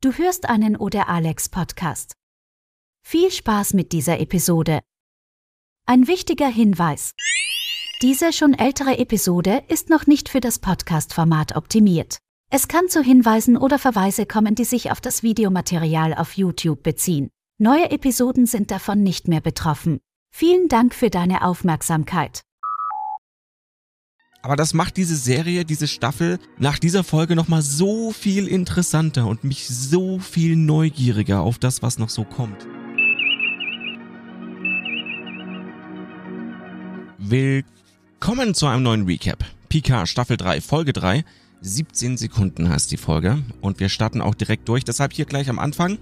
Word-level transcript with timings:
Du 0.00 0.12
hörst 0.12 0.48
einen 0.48 0.76
Oder 0.76 1.08
Alex 1.08 1.48
Podcast. 1.48 2.12
Viel 3.04 3.32
Spaß 3.32 3.74
mit 3.74 3.90
dieser 3.90 4.20
Episode. 4.20 4.78
Ein 5.86 6.06
wichtiger 6.06 6.46
Hinweis. 6.46 7.14
Diese 8.00 8.32
schon 8.32 8.54
ältere 8.54 8.98
Episode 8.98 9.64
ist 9.66 9.90
noch 9.90 10.06
nicht 10.06 10.28
für 10.28 10.38
das 10.38 10.60
Podcast-Format 10.60 11.56
optimiert. 11.56 12.18
Es 12.48 12.68
kann 12.68 12.88
zu 12.88 13.02
Hinweisen 13.02 13.56
oder 13.56 13.80
Verweise 13.80 14.24
kommen, 14.24 14.54
die 14.54 14.62
sich 14.62 14.92
auf 14.92 15.00
das 15.00 15.24
Videomaterial 15.24 16.14
auf 16.14 16.36
YouTube 16.36 16.84
beziehen. 16.84 17.28
Neue 17.58 17.90
Episoden 17.90 18.46
sind 18.46 18.70
davon 18.70 19.02
nicht 19.02 19.26
mehr 19.26 19.40
betroffen. 19.40 19.98
Vielen 20.30 20.68
Dank 20.68 20.94
für 20.94 21.10
deine 21.10 21.42
Aufmerksamkeit. 21.42 22.42
Aber 24.40 24.54
das 24.54 24.72
macht 24.72 24.96
diese 24.96 25.16
Serie, 25.16 25.64
diese 25.64 25.88
Staffel 25.88 26.38
nach 26.58 26.78
dieser 26.78 27.02
Folge 27.02 27.34
nochmal 27.34 27.62
so 27.62 28.12
viel 28.12 28.46
interessanter 28.46 29.26
und 29.26 29.42
mich 29.42 29.66
so 29.66 30.20
viel 30.20 30.54
neugieriger 30.54 31.40
auf 31.40 31.58
das, 31.58 31.82
was 31.82 31.98
noch 31.98 32.08
so 32.08 32.22
kommt. 32.22 32.66
Willkommen 37.18 38.54
zu 38.54 38.66
einem 38.66 38.84
neuen 38.84 39.06
Recap. 39.06 39.44
Pika 39.68 40.06
Staffel 40.06 40.36
3, 40.36 40.60
Folge 40.60 40.92
3. 40.92 41.24
17 41.60 42.16
Sekunden 42.16 42.68
heißt 42.68 42.92
die 42.92 42.96
Folge. 42.96 43.42
Und 43.60 43.80
wir 43.80 43.88
starten 43.88 44.20
auch 44.20 44.36
direkt 44.36 44.68
durch. 44.68 44.84
Deshalb 44.84 45.12
hier 45.12 45.24
gleich 45.24 45.50
am 45.50 45.58
Anfang 45.58 45.98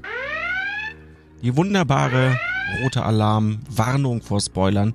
die 1.43 1.57
wunderbare 1.57 2.39
rote 2.83 3.03
Alarm, 3.03 3.61
Warnung 3.71 4.21
vor 4.21 4.43
Spoilern. 4.43 4.95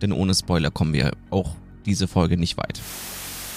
Denn 0.00 0.12
ohne 0.12 0.34
Spoiler 0.34 0.70
kommen 0.70 0.92
wir 0.92 1.10
auch 1.30 1.56
diese 1.86 2.08
Folge 2.08 2.36
nicht 2.36 2.58
weit. 2.58 2.80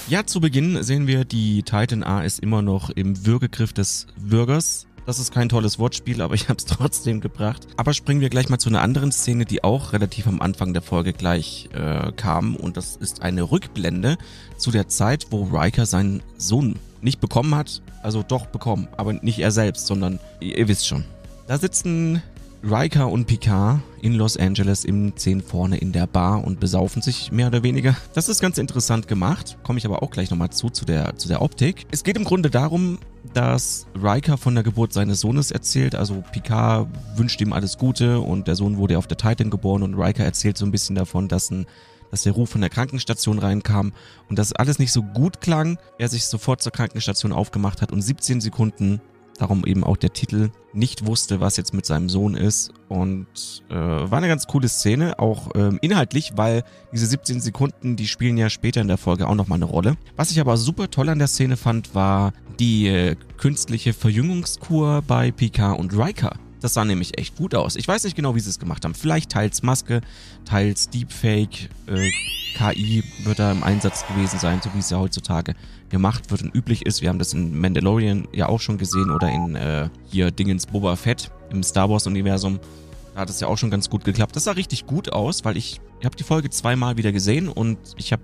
Ja, 0.08 0.26
zu 0.26 0.40
Beginn 0.40 0.82
sehen 0.82 1.06
wir, 1.06 1.26
die 1.26 1.62
Titan 1.64 2.04
A 2.04 2.22
ist 2.22 2.40
immer 2.40 2.62
noch 2.62 2.90
im 2.90 3.26
Würgegriff 3.26 3.74
des 3.74 4.08
Würgers. 4.18 4.88
Das 5.06 5.20
ist 5.20 5.34
kein 5.34 5.50
tolles 5.50 5.80
Wortspiel, 5.80 6.22
aber 6.22 6.36
ich 6.36 6.50
habe 6.50 6.58
es 6.58 6.66
trotzdem 6.66 7.22
gebracht. 7.22 7.68
Aber 7.78 7.94
springen 7.94 8.22
wir 8.22 8.30
gleich 8.30 8.50
mal 8.50 8.60
zu 8.60 8.70
einer 8.70 8.82
anderen 8.82 9.12
Szene, 9.12 9.46
die 9.46 9.64
auch 9.64 9.94
relativ 9.94 10.28
am 10.28 10.42
Anfang 10.42 10.74
der 10.74 10.82
Folge 10.82 11.14
gleich 11.14 11.70
äh, 11.74 12.12
kam. 12.12 12.56
Und 12.56 12.78
das 12.78 12.96
ist 12.96 13.22
eine 13.22 13.52
Rückblende 13.52 14.18
zu 14.58 14.72
der 14.72 14.88
Zeit, 14.88 15.28
wo 15.32 15.44
Riker 15.44 15.86
seinen 15.86 16.24
Sohn 16.38 16.80
nicht 17.02 17.20
bekommen 17.20 17.56
hat. 17.56 17.82
Also 18.02 18.24
doch 18.24 18.46
bekommen, 18.46 18.88
aber 18.98 19.14
nicht 19.14 19.40
er 19.40 19.52
selbst, 19.52 19.88
sondern 19.88 20.20
ihr, 20.40 20.58
ihr 20.58 20.68
wisst 20.68 20.88
schon. 20.88 21.06
Da 21.48 21.58
sitzen 21.58 22.22
Riker 22.62 23.10
und 23.10 23.26
Picard 23.26 23.80
in 24.02 24.16
Los 24.16 24.36
Angeles 24.36 24.84
im 24.84 25.16
10 25.16 25.42
vorne 25.42 25.78
in 25.78 25.94
der 25.94 26.08
Bar 26.08 26.44
und 26.44 26.60
besaufen 26.60 27.02
sich 27.02 27.32
mehr 27.32 27.48
oder 27.48 27.64
weniger. 27.64 27.96
Das 28.14 28.28
ist 28.28 28.42
ganz 28.42 28.58
interessant 28.58 29.08
gemacht, 29.08 29.58
komme 29.64 29.80
ich 29.80 29.86
aber 29.86 30.04
auch 30.04 30.12
gleich 30.12 30.30
nochmal 30.30 30.50
zu, 30.50 30.70
zu 30.70 30.84
der, 30.84 31.16
zu 31.16 31.30
der 31.30 31.42
Optik. 31.42 31.86
Es 31.92 32.04
geht 32.04 32.18
im 32.18 32.26
Grunde 32.26 32.50
darum, 32.50 33.00
dass 33.34 33.88
Riker 33.96 34.38
von 34.38 34.56
der 34.56 34.64
Geburt 34.64 34.92
seines 34.92 35.22
Sohnes 35.22 35.52
erzählt. 35.52 35.96
Also 35.96 36.24
Picard 36.34 36.90
wünscht 37.16 37.40
ihm 37.42 37.54
alles 37.54 37.78
Gute 37.78 38.20
und 38.20 38.48
der 38.48 38.56
Sohn 38.56 38.78
wurde 38.78 38.98
auf 38.98 39.08
der 39.08 39.18
Titan 39.18 39.50
geboren 39.50 39.84
und 39.84 39.96
Riker 39.96 40.26
erzählt 40.26 40.58
so 40.58 40.66
ein 40.66 40.72
bisschen 40.72 40.96
davon, 40.96 41.28
dass 41.28 41.52
ein 41.52 41.66
dass 42.12 42.24
der 42.24 42.34
Ruf 42.34 42.50
von 42.50 42.62
der 42.62 42.72
Krankenstation 42.72 43.38
reinkam 43.38 43.94
und 44.30 44.40
dass 44.40 44.54
alles 44.54 44.80
nicht 44.80 44.92
so 44.92 45.04
gut 45.04 45.42
klang. 45.42 45.78
Er 46.00 46.10
sich 46.10 46.26
sofort 46.26 46.60
zur 46.60 46.72
Krankenstation 46.72 47.32
aufgemacht 47.32 47.84
hat 47.84 47.92
und 47.92 48.02
17 48.02 48.42
Sekunden 48.42 49.00
darum 49.40 49.66
eben 49.66 49.84
auch 49.84 49.98
der 49.98 50.14
Titel, 50.14 50.52
nicht 50.74 51.06
wusste, 51.06 51.40
was 51.40 51.58
jetzt 51.58 51.74
mit 51.74 51.86
seinem 51.86 52.10
Sohn 52.10 52.36
ist. 52.36 52.72
Und 52.88 53.28
äh, 53.70 53.74
war 53.74 54.18
eine 54.18 54.28
ganz 54.28 54.48
coole 54.48 54.68
Szene, 54.68 55.18
auch 55.20 55.50
ähm, 55.56 55.80
inhaltlich, 55.82 56.34
weil 56.36 56.64
diese 56.92 57.06
17 57.06 57.40
Sekunden, 57.42 57.96
die 57.96 58.08
spielen 58.08 58.38
ja 58.38 58.50
später 58.50 58.82
in 58.82 58.88
der 58.88 58.98
Folge 58.98 59.28
auch 59.28 59.36
nochmal 59.36 59.58
eine 59.58 59.66
Rolle. 59.66 59.96
Was 60.16 60.32
ich 60.32 60.40
aber 60.40 60.58
super 60.58 60.90
toll 60.92 61.10
an 61.10 61.20
der 61.20 61.28
Szene 61.28 61.58
fand, 61.58 61.96
war 61.96 62.34
die 62.60 62.88
äh, 62.88 63.16
künstliche 63.38 63.94
Verjüngungskur 63.94 65.02
bei 65.08 65.32
Picard 65.32 65.80
und 65.80 65.98
Riker. 65.98 66.36
Das 66.62 66.74
sah 66.74 66.86
nämlich 66.86 67.18
echt 67.18 67.38
gut 67.38 67.56
aus. 67.56 67.76
Ich 67.76 67.88
weiß 67.88 68.04
nicht 68.04 68.16
genau, 68.16 68.36
wie 68.36 68.40
sie 68.40 68.50
es 68.50 68.60
gemacht 68.60 68.84
haben. 68.84 68.94
Vielleicht 68.94 69.32
teils 69.32 69.64
Maske, 69.64 70.02
teils 70.46 70.90
Deepfake, 70.90 71.70
äh, 71.88 72.10
KI 72.56 73.04
wird 73.24 73.40
da 73.40 73.52
im 73.52 73.64
Einsatz 73.64 74.06
gewesen 74.08 74.40
sein, 74.40 74.60
so 74.64 74.70
wie 74.74 74.80
es 74.80 74.90
ja 74.90 74.98
heutzutage 74.98 75.56
gemacht 75.90 76.32
wird 76.32 76.44
und 76.44 76.56
üblich 76.56 76.86
ist. 76.86 77.02
Wir 77.02 77.10
haben 77.10 77.20
das 77.20 77.34
in 77.34 77.60
Mandalorian 77.60 78.28
ja 78.34 78.48
auch 78.48 78.60
schon 78.60 78.78
gesehen 78.78 79.12
oder 79.12 79.30
in 79.30 79.56
äh, 79.56 79.90
hier 80.10 80.32
Dingens 80.32 80.66
Boba 80.66 80.96
Fett 80.96 81.32
im 81.52 81.64
Star 81.64 81.90
Wars 81.90 82.08
Universum. 82.08 82.60
Da 83.14 83.22
hat 83.22 83.30
es 83.30 83.40
ja 83.40 83.48
auch 83.48 83.58
schon 83.58 83.72
ganz 83.72 83.90
gut 83.90 84.04
geklappt. 84.04 84.36
Das 84.36 84.44
sah 84.44 84.52
richtig 84.52 84.86
gut 84.86 85.12
aus, 85.12 85.46
weil 85.46 85.58
ich, 85.58 85.82
ich 86.00 86.06
habe 86.06 86.16
die 86.16 86.24
Folge 86.24 86.50
zweimal 86.50 86.98
wieder 86.98 87.12
gesehen 87.12 87.48
und 87.48 87.78
ich 87.98 88.12
habe 88.12 88.22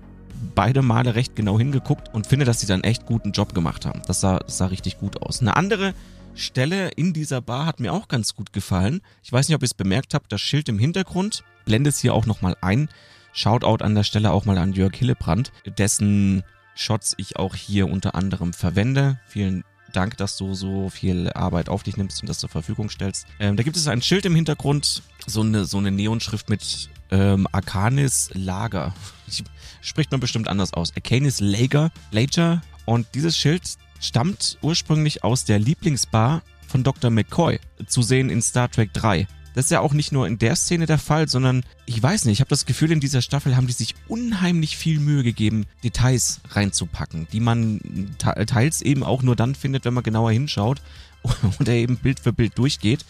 beide 0.54 0.82
Male 0.82 1.14
recht 1.14 1.34
genau 1.34 1.58
hingeguckt 1.58 2.12
und 2.14 2.26
finde, 2.26 2.44
dass 2.44 2.60
sie 2.60 2.66
dann 2.66 2.82
echt 2.82 3.06
guten 3.06 3.32
Job 3.32 3.54
gemacht 3.54 3.86
haben. 3.86 4.02
Das 4.06 4.20
sah, 4.20 4.38
das 4.38 4.58
sah 4.58 4.66
richtig 4.66 4.98
gut 4.98 5.22
aus. 5.22 5.40
Eine 5.40 5.56
andere 5.56 5.94
Stelle 6.36 6.88
in 6.90 7.12
dieser 7.12 7.40
Bar 7.40 7.66
hat 7.66 7.80
mir 7.80 7.92
auch 7.92 8.08
ganz 8.08 8.34
gut 8.34 8.52
gefallen. 8.52 9.00
Ich 9.22 9.32
weiß 9.32 9.48
nicht, 9.48 9.56
ob 9.56 9.62
ihr 9.62 9.66
es 9.66 9.74
bemerkt 9.74 10.14
habt, 10.14 10.30
das 10.30 10.40
Schild 10.40 10.68
im 10.68 10.78
Hintergrund, 10.78 11.44
blende 11.64 11.88
es 11.88 11.98
hier 11.98 12.14
auch 12.14 12.26
nochmal 12.26 12.56
ein. 12.60 12.88
Shoutout 13.32 13.82
an 13.82 13.94
der 13.94 14.04
Stelle 14.04 14.30
auch 14.30 14.44
mal 14.44 14.58
an 14.58 14.72
Jörg 14.72 14.94
Hillebrand, 14.94 15.50
dessen 15.78 16.42
Shots 16.74 17.14
ich 17.16 17.36
auch 17.36 17.54
hier 17.54 17.88
unter 17.88 18.14
anderem 18.14 18.52
verwende. 18.52 19.18
Vielen 19.26 19.64
Dank, 19.92 20.16
dass 20.18 20.36
du 20.36 20.54
so 20.54 20.90
viel 20.90 21.30
Arbeit 21.32 21.68
auf 21.68 21.82
dich 21.82 21.96
nimmst 21.96 22.20
und 22.20 22.28
das 22.28 22.38
zur 22.38 22.50
Verfügung 22.50 22.90
stellst. 22.90 23.26
Ähm, 23.40 23.56
da 23.56 23.62
gibt 23.62 23.76
es 23.76 23.88
ein 23.88 24.02
Schild 24.02 24.26
im 24.26 24.34
Hintergrund, 24.34 25.02
so 25.26 25.40
eine, 25.40 25.64
so 25.64 25.78
eine 25.78 25.90
Neonschrift 25.90 26.50
mit 26.50 26.90
ähm, 27.10 27.48
Arcanis 27.52 28.30
Lager. 28.34 28.94
Spricht 29.80 30.10
man 30.10 30.20
bestimmt 30.20 30.48
anders 30.48 30.74
aus. 30.74 30.92
Arcanis 30.94 31.40
Lager, 31.40 31.90
Lager. 32.10 32.62
Und 32.84 33.06
dieses 33.14 33.36
Schild 33.36 33.62
stammt 34.00 34.58
ursprünglich 34.62 35.24
aus 35.24 35.44
der 35.44 35.58
Lieblingsbar 35.58 36.42
von 36.66 36.82
Dr. 36.82 37.10
McCoy, 37.10 37.58
zu 37.86 38.02
sehen 38.02 38.30
in 38.30 38.42
Star 38.42 38.70
Trek 38.70 38.92
3. 38.92 39.26
Das 39.54 39.64
ist 39.64 39.70
ja 39.70 39.80
auch 39.80 39.94
nicht 39.94 40.12
nur 40.12 40.26
in 40.26 40.36
der 40.36 40.54
Szene 40.54 40.84
der 40.84 40.98
Fall, 40.98 41.28
sondern 41.28 41.62
ich 41.86 42.02
weiß 42.02 42.26
nicht, 42.26 42.34
ich 42.34 42.40
habe 42.40 42.50
das 42.50 42.66
Gefühl, 42.66 42.92
in 42.92 43.00
dieser 43.00 43.22
Staffel 43.22 43.56
haben 43.56 43.66
die 43.66 43.72
sich 43.72 43.94
unheimlich 44.06 44.76
viel 44.76 45.00
Mühe 45.00 45.22
gegeben, 45.22 45.64
Details 45.82 46.40
reinzupacken, 46.50 47.26
die 47.32 47.40
man 47.40 47.80
teils 48.18 48.82
eben 48.82 49.02
auch 49.02 49.22
nur 49.22 49.34
dann 49.34 49.54
findet, 49.54 49.86
wenn 49.86 49.94
man 49.94 50.04
genauer 50.04 50.30
hinschaut 50.30 50.82
oder 51.60 51.72
eben 51.72 51.96
Bild 51.96 52.20
für 52.20 52.34
Bild 52.34 52.58
durchgeht. 52.58 53.06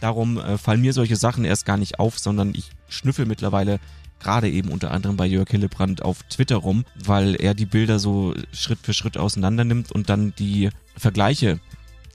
Darum 0.00 0.38
äh, 0.38 0.56
fallen 0.56 0.82
mir 0.82 0.92
solche 0.92 1.16
Sachen 1.16 1.44
erst 1.44 1.66
gar 1.66 1.76
nicht 1.76 1.98
auf, 1.98 2.20
sondern 2.20 2.54
ich 2.54 2.70
schnüffel 2.88 3.26
mittlerweile 3.26 3.80
gerade 4.20 4.50
eben 4.50 4.70
unter 4.70 4.90
anderem 4.90 5.16
bei 5.16 5.26
Jörg 5.26 5.48
Hillebrand 5.50 6.02
auf 6.02 6.22
Twitter 6.24 6.56
rum, 6.56 6.84
weil 7.04 7.34
er 7.36 7.54
die 7.54 7.66
Bilder 7.66 7.98
so 7.98 8.34
Schritt 8.52 8.80
für 8.82 8.94
Schritt 8.94 9.16
auseinander 9.16 9.64
nimmt 9.64 9.92
und 9.92 10.08
dann 10.08 10.34
die 10.38 10.70
Vergleiche 10.96 11.60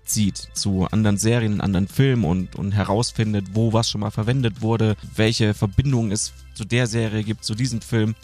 zieht 0.06 0.38
zu 0.54 0.86
anderen 0.92 1.18
Serien, 1.18 1.62
anderen 1.62 1.88
Filmen 1.88 2.26
und, 2.26 2.56
und 2.56 2.74
herausfindet, 2.74 3.48
wo 3.54 3.74
was 3.74 3.90
schon 3.90 4.02
mal 4.02 4.12
verwendet 4.12 4.62
wurde, 4.62 4.96
welche 5.16 5.54
Verbindungen 5.54 6.12
es 6.12 6.34
zu 6.54 6.66
der 6.66 6.88
Serie 6.88 7.24
gibt, 7.24 7.46
zu 7.46 7.56
diesem 7.56 7.82
Film. 7.82 8.16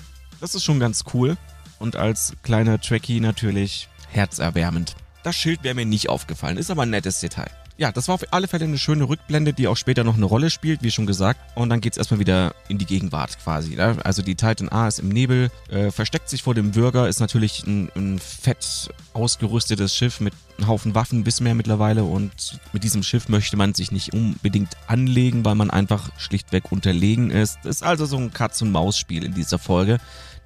Das 0.41 0.56
ist 0.56 0.63
schon 0.63 0.79
ganz 0.79 1.06
cool 1.13 1.38
und 1.79 1.96
als 1.96 2.34
kleiner 2.44 2.79
Trekkie 2.79 3.22
natürlich 3.22 3.88
herzerwärmend. 4.09 4.96
Das 5.23 5.35
Schild 5.35 5.63
wäre 5.63 5.75
mir 5.75 5.85
nicht 5.85 6.09
aufgefallen, 6.09 6.57
ist 6.57 6.72
aber 6.72 6.84
ein 6.84 6.90
nettes 6.90 7.19
Detail 7.19 7.50
ja, 7.79 7.94
das 7.94 8.09
war 8.09 8.16
auf 8.16 8.25
alle 8.31 8.50
Fälle 8.50 8.66
eine 8.66 8.78
schöne 8.78 9.07
Rückblende, 9.07 9.53
die 9.53 9.69
auch 9.69 9.78
später 9.78 10.03
noch 10.03 10.17
eine 10.17 10.25
Rolle 10.25 10.50
spielt, 10.50 10.84
wie 10.84 10.91
schon 10.91 11.07
gesagt. 11.07 11.40
Und 11.56 11.69
dann 11.69 11.79
geht's 11.79 11.97
erstmal 11.97 12.19
wieder 12.19 12.53
in 12.67 12.78
die 12.78 12.85
Gegenwart 12.85 13.40
quasi. 13.41 13.75
Ne? 13.75 13.95
Also 14.03 14.22
die 14.22 14.35
Titan 14.35 14.67
A 14.67 14.90
ist 14.90 15.00
im 15.00 15.07
Nebel, 15.07 15.50
äh, 15.69 15.90
versteckt 15.90 16.28
sich 16.28 16.44
vor 16.44 16.53
dem 16.53 16.72
Bürger, 16.72 17.07
ist 17.07 17.22
natürlich 17.22 17.66
ein, 17.66 17.90
ein 17.95 18.19
fett 18.19 18.90
ausgerüstetes 19.13 19.95
Schiff 19.95 20.19
mit 20.19 20.34
einem 20.57 20.67
Haufen 20.67 20.94
Waffen 20.94 21.23
bis 21.23 21.40
mehr 21.40 21.56
mittlerweile 21.56 22.03
und 22.03 22.59
mit 22.73 22.84
diesem 22.84 23.01
Schiff 23.01 23.29
möchte 23.29 23.56
man 23.56 23.73
sich 23.73 23.94
nicht 23.94 24.13
unbedingt 24.13 24.75
anlegen, 24.88 25.46
weil 25.46 25.56
man 25.56 25.72
einfach 25.72 26.09
schlichtweg 26.17 26.73
unterlegen 26.73 27.31
ist. 27.31 27.59
Das 27.63 27.78
ist 27.78 27.84
also 27.84 28.06
so 28.06 28.17
ein 28.17 28.34
Katz-und-Maus-Spiel 28.34 29.23
in 29.23 29.34
dieser 29.34 29.57
Folge. 29.57 30.00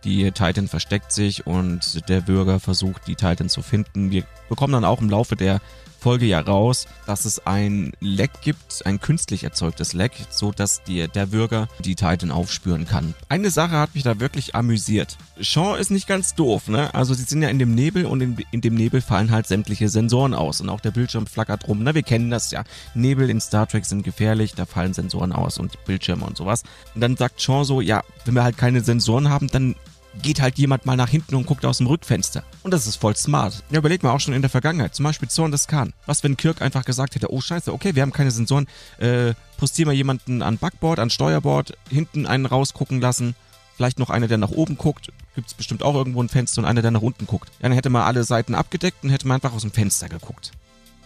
Die 0.04 0.32
Titan 0.32 0.68
versteckt 0.68 1.12
sich 1.12 1.48
und 1.48 2.08
der 2.10 2.22
Bürger 2.22 2.60
versucht, 2.60 3.08
die 3.08 3.16
Titan 3.16 3.50
zu 3.50 3.64
finden. 3.64 4.12
Wir 4.12 4.24
bekommen 4.50 4.74
dann 4.74 4.86
auch 4.86 5.02
im 5.02 5.10
Laufe 5.10 5.36
der 5.36 5.62
Folge 6.04 6.26
ja 6.26 6.42
raus, 6.42 6.86
dass 7.08 7.24
es 7.24 7.48
ein 7.48 7.94
Leck 8.02 8.42
gibt, 8.42 8.86
ein 8.86 9.00
künstlich 9.00 9.46
erzeugtes 9.46 9.94
Leck, 9.94 10.12
so 10.30 10.52
dass 10.52 10.82
der 10.84 11.26
Bürger 11.28 11.70
die 11.80 11.96
Titan 11.96 12.30
aufspüren 12.30 12.86
kann. 12.86 13.14
Eine 13.30 13.52
Sache 13.52 13.78
hat 13.78 13.96
mich 13.96 14.04
da 14.04 14.20
wirklich 14.20 14.54
amüsiert. 14.54 15.18
Shaw 15.40 15.78
ist 15.78 15.92
nicht 15.92 16.06
ganz 16.06 16.36
doof, 16.36 16.68
ne? 16.68 16.94
Also 16.94 17.14
sie 17.14 17.24
sind 17.24 17.42
ja 17.42 17.48
in 17.48 17.58
dem 17.58 17.74
Nebel 17.74 18.06
und 18.06 18.20
in, 18.20 18.38
in 18.52 18.60
dem 18.60 18.76
Nebel 18.76 19.00
fallen 19.00 19.32
halt 19.32 19.48
sämtliche 19.48 19.88
Sensoren 19.88 20.34
aus 20.34 20.60
und 20.60 20.68
auch 20.68 20.82
der 20.82 20.92
Bildschirm 20.92 21.26
flackert 21.26 21.70
rum. 21.70 21.84
Ne? 21.84 21.96
Wir 21.96 22.04
kennen 22.04 22.30
das 22.30 22.52
ja. 22.52 22.66
Nebel 22.94 23.30
in 23.30 23.40
Star 23.40 23.66
Trek 23.66 23.86
sind 23.86 24.04
gefährlich, 24.04 24.56
da 24.56 24.66
fallen 24.66 24.94
Sensoren 24.94 25.32
aus 25.32 25.58
und 25.58 25.86
Bildschirme 25.86 26.26
und 26.26 26.36
sowas. 26.36 26.64
Und 26.96 27.00
dann 27.00 27.16
sagt 27.16 27.42
Shaw 27.42 27.64
so, 27.64 27.80
ja, 27.80 28.04
wenn 28.26 28.36
wir 28.36 28.44
halt 28.44 28.58
keine 28.58 28.82
Sensoren 28.82 29.30
haben, 29.30 29.48
dann 29.48 29.76
geht 30.22 30.42
halt 30.42 30.58
jemand 30.58 30.86
mal 30.86 30.96
nach 30.96 31.10
hinten 31.10 31.36
und 31.36 31.46
guckt 31.46 31.66
aus 31.66 31.78
dem 31.78 31.88
Rückfenster. 31.88 32.44
Und 32.62 32.72
das 32.72 32.88
ist 32.88 32.98
voll 32.98 33.16
smart. 33.16 33.64
Ja, 33.72 33.80
überleg 33.80 34.04
mal 34.04 34.12
auch 34.12 34.20
schon 34.20 34.34
in 34.34 34.42
der 34.42 34.50
Vergangenheit. 34.50 34.96
Zum 34.96 35.04
Beispiel 35.04 35.30
Zorn 35.30 35.52
des 35.52 35.68
Khan. 35.68 35.94
Was, 36.06 36.24
wenn 36.24 36.38
Kirk 36.38 36.62
einfach 36.62 36.86
gesagt 36.86 37.16
hätte, 37.16 37.32
oh 37.32 37.42
scheiße, 37.42 37.74
okay, 37.74 37.96
wir 37.96 38.02
haben 38.02 38.14
keine 38.14 38.32
Sensoren, 38.32 38.68
äh, 39.00 39.34
postieren 39.58 39.90
wir 39.90 39.96
jemanden 39.96 40.42
an 40.42 40.58
Backboard, 40.58 41.00
an 41.00 41.10
Steuerbord, 41.10 41.78
hinten 41.90 42.26
einen 42.26 42.46
rausgucken 42.46 43.02
lassen, 43.02 43.36
vielleicht 43.76 44.00
noch 44.00 44.10
einer, 44.10 44.28
der 44.28 44.38
nach 44.38 44.52
oben 44.52 44.78
guckt, 44.78 45.12
gibt 45.36 45.48
es 45.48 45.54
bestimmt 45.54 45.84
auch 45.84 45.96
irgendwo 45.96 46.22
ein 46.22 46.30
Fenster 46.30 46.60
und 46.60 46.66
einer, 46.66 46.82
der 46.82 46.92
nach 46.92 47.02
unten 47.02 47.26
guckt. 47.26 47.52
Dann 47.60 47.72
hätte 47.72 47.90
man 47.90 48.04
alle 48.04 48.24
Seiten 48.24 48.56
abgedeckt 48.56 49.04
und 49.04 49.10
hätte 49.10 49.28
man 49.28 49.36
einfach 49.36 49.54
aus 49.54 49.62
dem 49.62 49.72
Fenster 49.72 50.10
geguckt. 50.10 50.52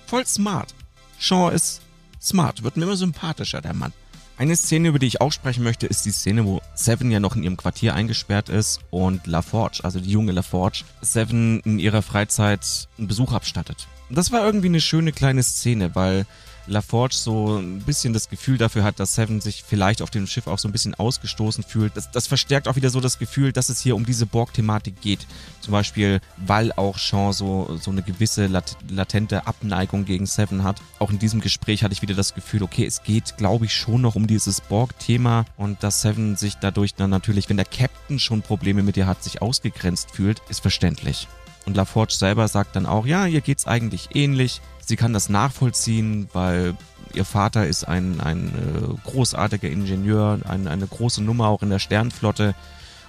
Voll 0.06 0.26
smart. 0.26 0.74
Shaw 1.20 1.50
ist 1.50 1.82
smart, 2.22 2.64
wird 2.64 2.78
mir 2.78 2.84
immer 2.84 2.98
sympathischer, 2.98 3.62
der 3.62 3.74
Mann. 3.74 3.94
Eine 4.40 4.56
Szene, 4.56 4.90
über 4.90 5.00
die 5.00 5.08
ich 5.08 5.20
auch 5.20 5.32
sprechen 5.32 5.64
möchte, 5.64 5.88
ist 5.88 6.06
die 6.06 6.12
Szene, 6.12 6.46
wo 6.46 6.62
Seven 6.76 7.10
ja 7.10 7.20
noch 7.20 7.36
in 7.36 7.42
ihrem 7.42 7.58
Quartier 7.58 7.96
eingesperrt 7.96 8.50
ist 8.50 8.82
und 8.92 9.26
LaForge, 9.26 9.80
also 9.82 10.00
die 10.00 10.12
junge 10.12 10.32
LaForge, 10.32 10.84
Seven 11.02 11.60
in 11.62 11.80
ihrer 11.80 12.04
Freizeit 12.04 12.88
einen 13.00 13.08
Besuch 13.08 13.34
abstattet. 13.34 13.88
Das 14.12 14.32
war 14.32 14.46
irgendwie 14.46 14.68
eine 14.68 14.80
schöne 14.80 15.12
kleine 15.12 15.42
Szene, 15.42 15.96
weil 15.96 16.28
LaForge 16.68 17.16
so 17.16 17.58
ein 17.58 17.80
bisschen 17.80 18.14
das 18.14 18.30
Gefühl 18.30 18.58
dafür 18.58 18.84
hat, 18.84 19.00
dass 19.00 19.16
Seven 19.16 19.42
sich 19.42 19.64
vielleicht 19.68 20.02
auf 20.02 20.10
dem 20.10 20.28
Schiff 20.28 20.48
auch 20.48 20.60
so 20.60 20.68
ein 20.68 20.72
bisschen 20.72 20.96
ausgestoßen 20.96 21.64
fühlt. 21.64 21.96
Das, 21.96 22.12
das 22.12 22.28
verstärkt 22.28 22.68
auch 22.68 22.76
wieder 22.76 22.90
so 22.90 23.00
das 23.00 23.20
Gefühl, 23.20 23.52
dass 23.52 23.70
es 23.70 23.80
hier 23.80 23.96
um 23.96 24.06
diese 24.06 24.26
Borg-Thematik 24.26 25.02
geht. 25.02 25.26
Zum 25.62 25.72
Beispiel, 25.72 26.22
weil 26.38 26.72
auch 26.74 26.98
Sean 26.98 27.34
so, 27.34 27.78
so 27.82 27.92
eine 27.92 28.02
gewisse 28.02 28.48
lat 28.48 28.78
latente 28.90 29.48
Abneigung 29.48 30.06
gegen 30.06 30.26
Seven 30.26 30.64
hat. 30.64 30.82
Auch 31.00 31.12
in 31.12 31.20
diesem 31.20 31.42
Gespräch 31.42 31.84
hatte 31.84 31.94
ich 31.94 32.02
wieder 32.02 32.16
das 32.16 32.34
Gefühl, 32.34 32.64
okay, 32.64 32.86
es 32.86 33.04
geht, 33.04 33.38
glaube 33.38 33.66
ich, 33.66 33.74
schon 33.74 34.02
noch 34.02 34.16
um 34.16 34.28
dieses 34.28 34.62
Borg-Thema 34.62 35.46
und 35.58 35.84
dass 35.84 36.02
Seven 36.02 36.36
sich 36.36 36.56
dadurch 36.56 36.96
dann 36.96 37.10
natürlich, 37.10 37.50
wenn 37.50 37.58
der 37.58 37.66
Captain 37.66 38.20
schon 38.20 38.42
Probleme 38.42 38.84
mit 38.84 38.98
ihr 38.98 39.08
hat, 39.08 39.24
sich 39.24 39.42
ausgegrenzt 39.42 40.12
fühlt, 40.12 40.42
ist 40.50 40.60
verständlich. 40.60 41.28
Und 41.68 41.76
LaForge 41.76 42.14
selber 42.14 42.48
sagt 42.48 42.78
dann 42.78 42.86
auch, 42.86 43.06
ja, 43.06 43.26
ihr 43.26 43.42
geht's 43.42 43.68
eigentlich 43.68 44.16
ähnlich. 44.16 44.62
Sie 44.80 44.96
kann 44.96 45.12
das 45.12 45.28
nachvollziehen, 45.28 46.30
weil 46.32 46.76
ihr 47.14 47.26
Vater 47.26 47.68
ist 47.68 47.86
ein, 47.86 48.22
ein 48.22 48.48
äh, 48.48 49.10
großartiger 49.10 49.70
Ingenieur, 49.70 50.40
ein, 50.48 50.70
eine 50.70 50.88
große 50.88 51.22
Nummer 51.22 51.50
auch 51.50 51.62
in 51.64 51.70
der 51.70 51.80
Sternflotte. 51.80 52.56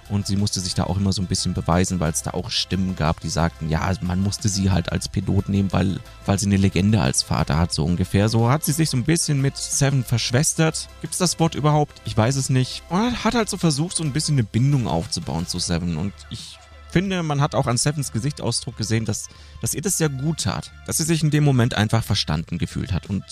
Und 0.09 0.27
sie 0.27 0.35
musste 0.35 0.59
sich 0.59 0.73
da 0.73 0.83
auch 0.83 0.97
immer 0.97 1.13
so 1.13 1.21
ein 1.21 1.27
bisschen 1.27 1.53
beweisen, 1.53 2.01
weil 2.01 2.11
es 2.11 2.21
da 2.21 2.31
auch 2.31 2.49
Stimmen 2.49 2.97
gab, 2.97 3.21
die 3.21 3.29
sagten, 3.29 3.69
ja, 3.69 3.93
man 4.01 4.21
musste 4.21 4.49
sie 4.49 4.71
halt 4.71 4.91
als 4.91 5.07
Pilot 5.07 5.47
nehmen, 5.47 5.71
weil, 5.71 6.01
weil 6.25 6.37
sie 6.37 6.47
eine 6.47 6.57
Legende 6.57 6.99
als 6.99 7.23
Vater 7.23 7.57
hat, 7.57 7.71
so 7.71 7.85
ungefähr. 7.85 8.27
So 8.27 8.49
hat 8.49 8.65
sie 8.65 8.73
sich 8.73 8.89
so 8.89 8.97
ein 8.97 9.05
bisschen 9.05 9.39
mit 9.39 9.55
Seven 9.55 10.03
verschwestert. 10.03 10.89
Gibt 10.99 11.13
es 11.13 11.19
das 11.19 11.39
Wort 11.39 11.55
überhaupt? 11.55 12.01
Ich 12.03 12.17
weiß 12.17 12.35
es 12.35 12.49
nicht. 12.49 12.83
Und 12.89 13.23
hat 13.23 13.35
halt 13.35 13.47
so 13.47 13.55
versucht, 13.55 13.95
so 13.95 14.03
ein 14.03 14.11
bisschen 14.11 14.35
eine 14.35 14.43
Bindung 14.43 14.85
aufzubauen 14.87 15.47
zu 15.47 15.59
Seven. 15.59 15.95
Und 15.95 16.11
ich 16.29 16.58
finde, 16.89 17.23
man 17.23 17.41
hat 17.41 17.55
auch 17.55 17.67
an 17.67 17.77
Sevens 17.77 18.11
Gesichtsausdruck 18.11 18.77
gesehen, 18.77 19.05
dass, 19.05 19.29
dass 19.61 19.73
ihr 19.73 19.81
das 19.81 19.97
sehr 19.97 20.09
gut 20.09 20.41
tat. 20.41 20.71
Dass 20.85 20.97
sie 20.97 21.03
sich 21.03 21.23
in 21.23 21.31
dem 21.31 21.43
Moment 21.43 21.75
einfach 21.75 22.03
verstanden 22.03 22.57
gefühlt 22.57 22.91
hat 22.91 23.09
und 23.09 23.23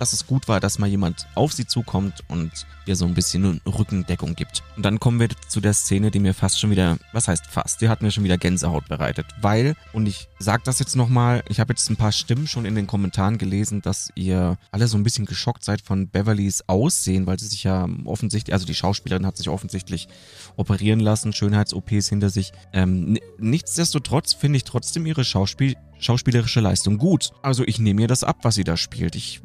dass 0.00 0.12
es 0.12 0.26
gut 0.26 0.48
war, 0.48 0.60
dass 0.60 0.78
mal 0.78 0.88
jemand 0.88 1.26
auf 1.34 1.52
sie 1.52 1.66
zukommt 1.66 2.24
und 2.28 2.66
ihr 2.86 2.96
so 2.96 3.04
ein 3.04 3.14
bisschen 3.14 3.60
Rückendeckung 3.66 4.34
gibt. 4.34 4.62
Und 4.76 4.84
dann 4.84 4.98
kommen 4.98 5.20
wir 5.20 5.28
zu 5.48 5.60
der 5.60 5.74
Szene, 5.74 6.10
die 6.10 6.18
mir 6.18 6.34
fast 6.34 6.58
schon 6.58 6.70
wieder, 6.70 6.96
was 7.12 7.28
heißt 7.28 7.46
fast, 7.46 7.80
die 7.80 7.88
hat 7.88 8.02
mir 8.02 8.10
schon 8.10 8.24
wieder 8.24 8.38
Gänsehaut 8.38 8.88
bereitet. 8.88 9.26
Weil, 9.40 9.74
und 9.92 10.06
ich 10.06 10.28
sag 10.38 10.64
das 10.64 10.78
jetzt 10.78 10.96
nochmal, 10.96 11.44
ich 11.48 11.60
habe 11.60 11.72
jetzt 11.72 11.88
ein 11.90 11.96
paar 11.96 12.12
Stimmen 12.12 12.46
schon 12.46 12.64
in 12.64 12.74
den 12.74 12.86
Kommentaren 12.86 13.38
gelesen, 13.38 13.82
dass 13.82 14.10
ihr 14.14 14.56
alle 14.70 14.88
so 14.88 14.96
ein 14.96 15.02
bisschen 15.02 15.26
geschockt 15.26 15.64
seid 15.64 15.82
von 15.82 16.08
Beverlys 16.08 16.64
Aussehen, 16.66 17.26
weil 17.26 17.38
sie 17.38 17.46
sich 17.46 17.64
ja 17.64 17.86
offensichtlich, 18.04 18.54
also 18.54 18.66
die 18.66 18.74
Schauspielerin 18.74 19.26
hat 19.26 19.36
sich 19.36 19.48
offensichtlich 19.48 20.08
operieren 20.56 21.00
lassen, 21.00 21.32
Schönheits-OPs 21.32 22.08
hinter 22.08 22.30
sich. 22.30 22.52
Ähm, 22.72 23.18
nichtsdestotrotz 23.38 24.32
finde 24.32 24.56
ich 24.56 24.64
trotzdem 24.64 25.04
ihre 25.06 25.24
Schauspiel 25.24 25.76
schauspielerische 26.00 26.60
Leistung 26.60 26.98
gut. 26.98 27.30
Also 27.42 27.62
ich 27.66 27.78
nehme 27.78 28.02
ihr 28.02 28.08
das 28.08 28.24
ab, 28.24 28.38
was 28.42 28.54
sie 28.54 28.64
da 28.64 28.76
spielt. 28.76 29.14
Ich 29.14 29.42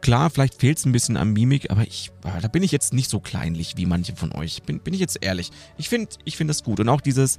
klar, 0.00 0.30
vielleicht 0.30 0.60
fehlt 0.60 0.78
es 0.78 0.84
ein 0.84 0.92
bisschen 0.92 1.16
an 1.16 1.32
Mimik, 1.32 1.70
aber 1.70 1.82
ich, 1.82 2.10
ah, 2.22 2.40
da 2.40 2.48
bin 2.48 2.62
ich 2.62 2.72
jetzt 2.72 2.92
nicht 2.92 3.10
so 3.10 3.20
kleinlich 3.20 3.76
wie 3.76 3.86
manche 3.86 4.14
von 4.16 4.32
euch. 4.32 4.62
Bin, 4.62 4.80
bin 4.80 4.94
ich 4.94 5.00
jetzt 5.00 5.18
ehrlich. 5.20 5.50
Ich 5.76 5.88
finde 5.88 6.10
ich 6.24 6.36
find 6.36 6.50
das 6.50 6.62
gut. 6.62 6.80
Und 6.80 6.88
auch 6.88 7.00
dieses 7.00 7.38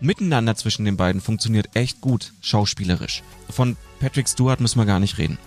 Miteinander 0.00 0.56
zwischen 0.56 0.84
den 0.84 0.96
beiden 0.96 1.20
funktioniert 1.20 1.74
echt 1.74 2.00
gut, 2.00 2.32
schauspielerisch. 2.40 3.22
Von 3.48 3.76
Patrick 4.00 4.28
Stewart 4.28 4.60
müssen 4.60 4.78
wir 4.78 4.86
gar 4.86 5.00
nicht 5.00 5.18
reden. 5.18 5.38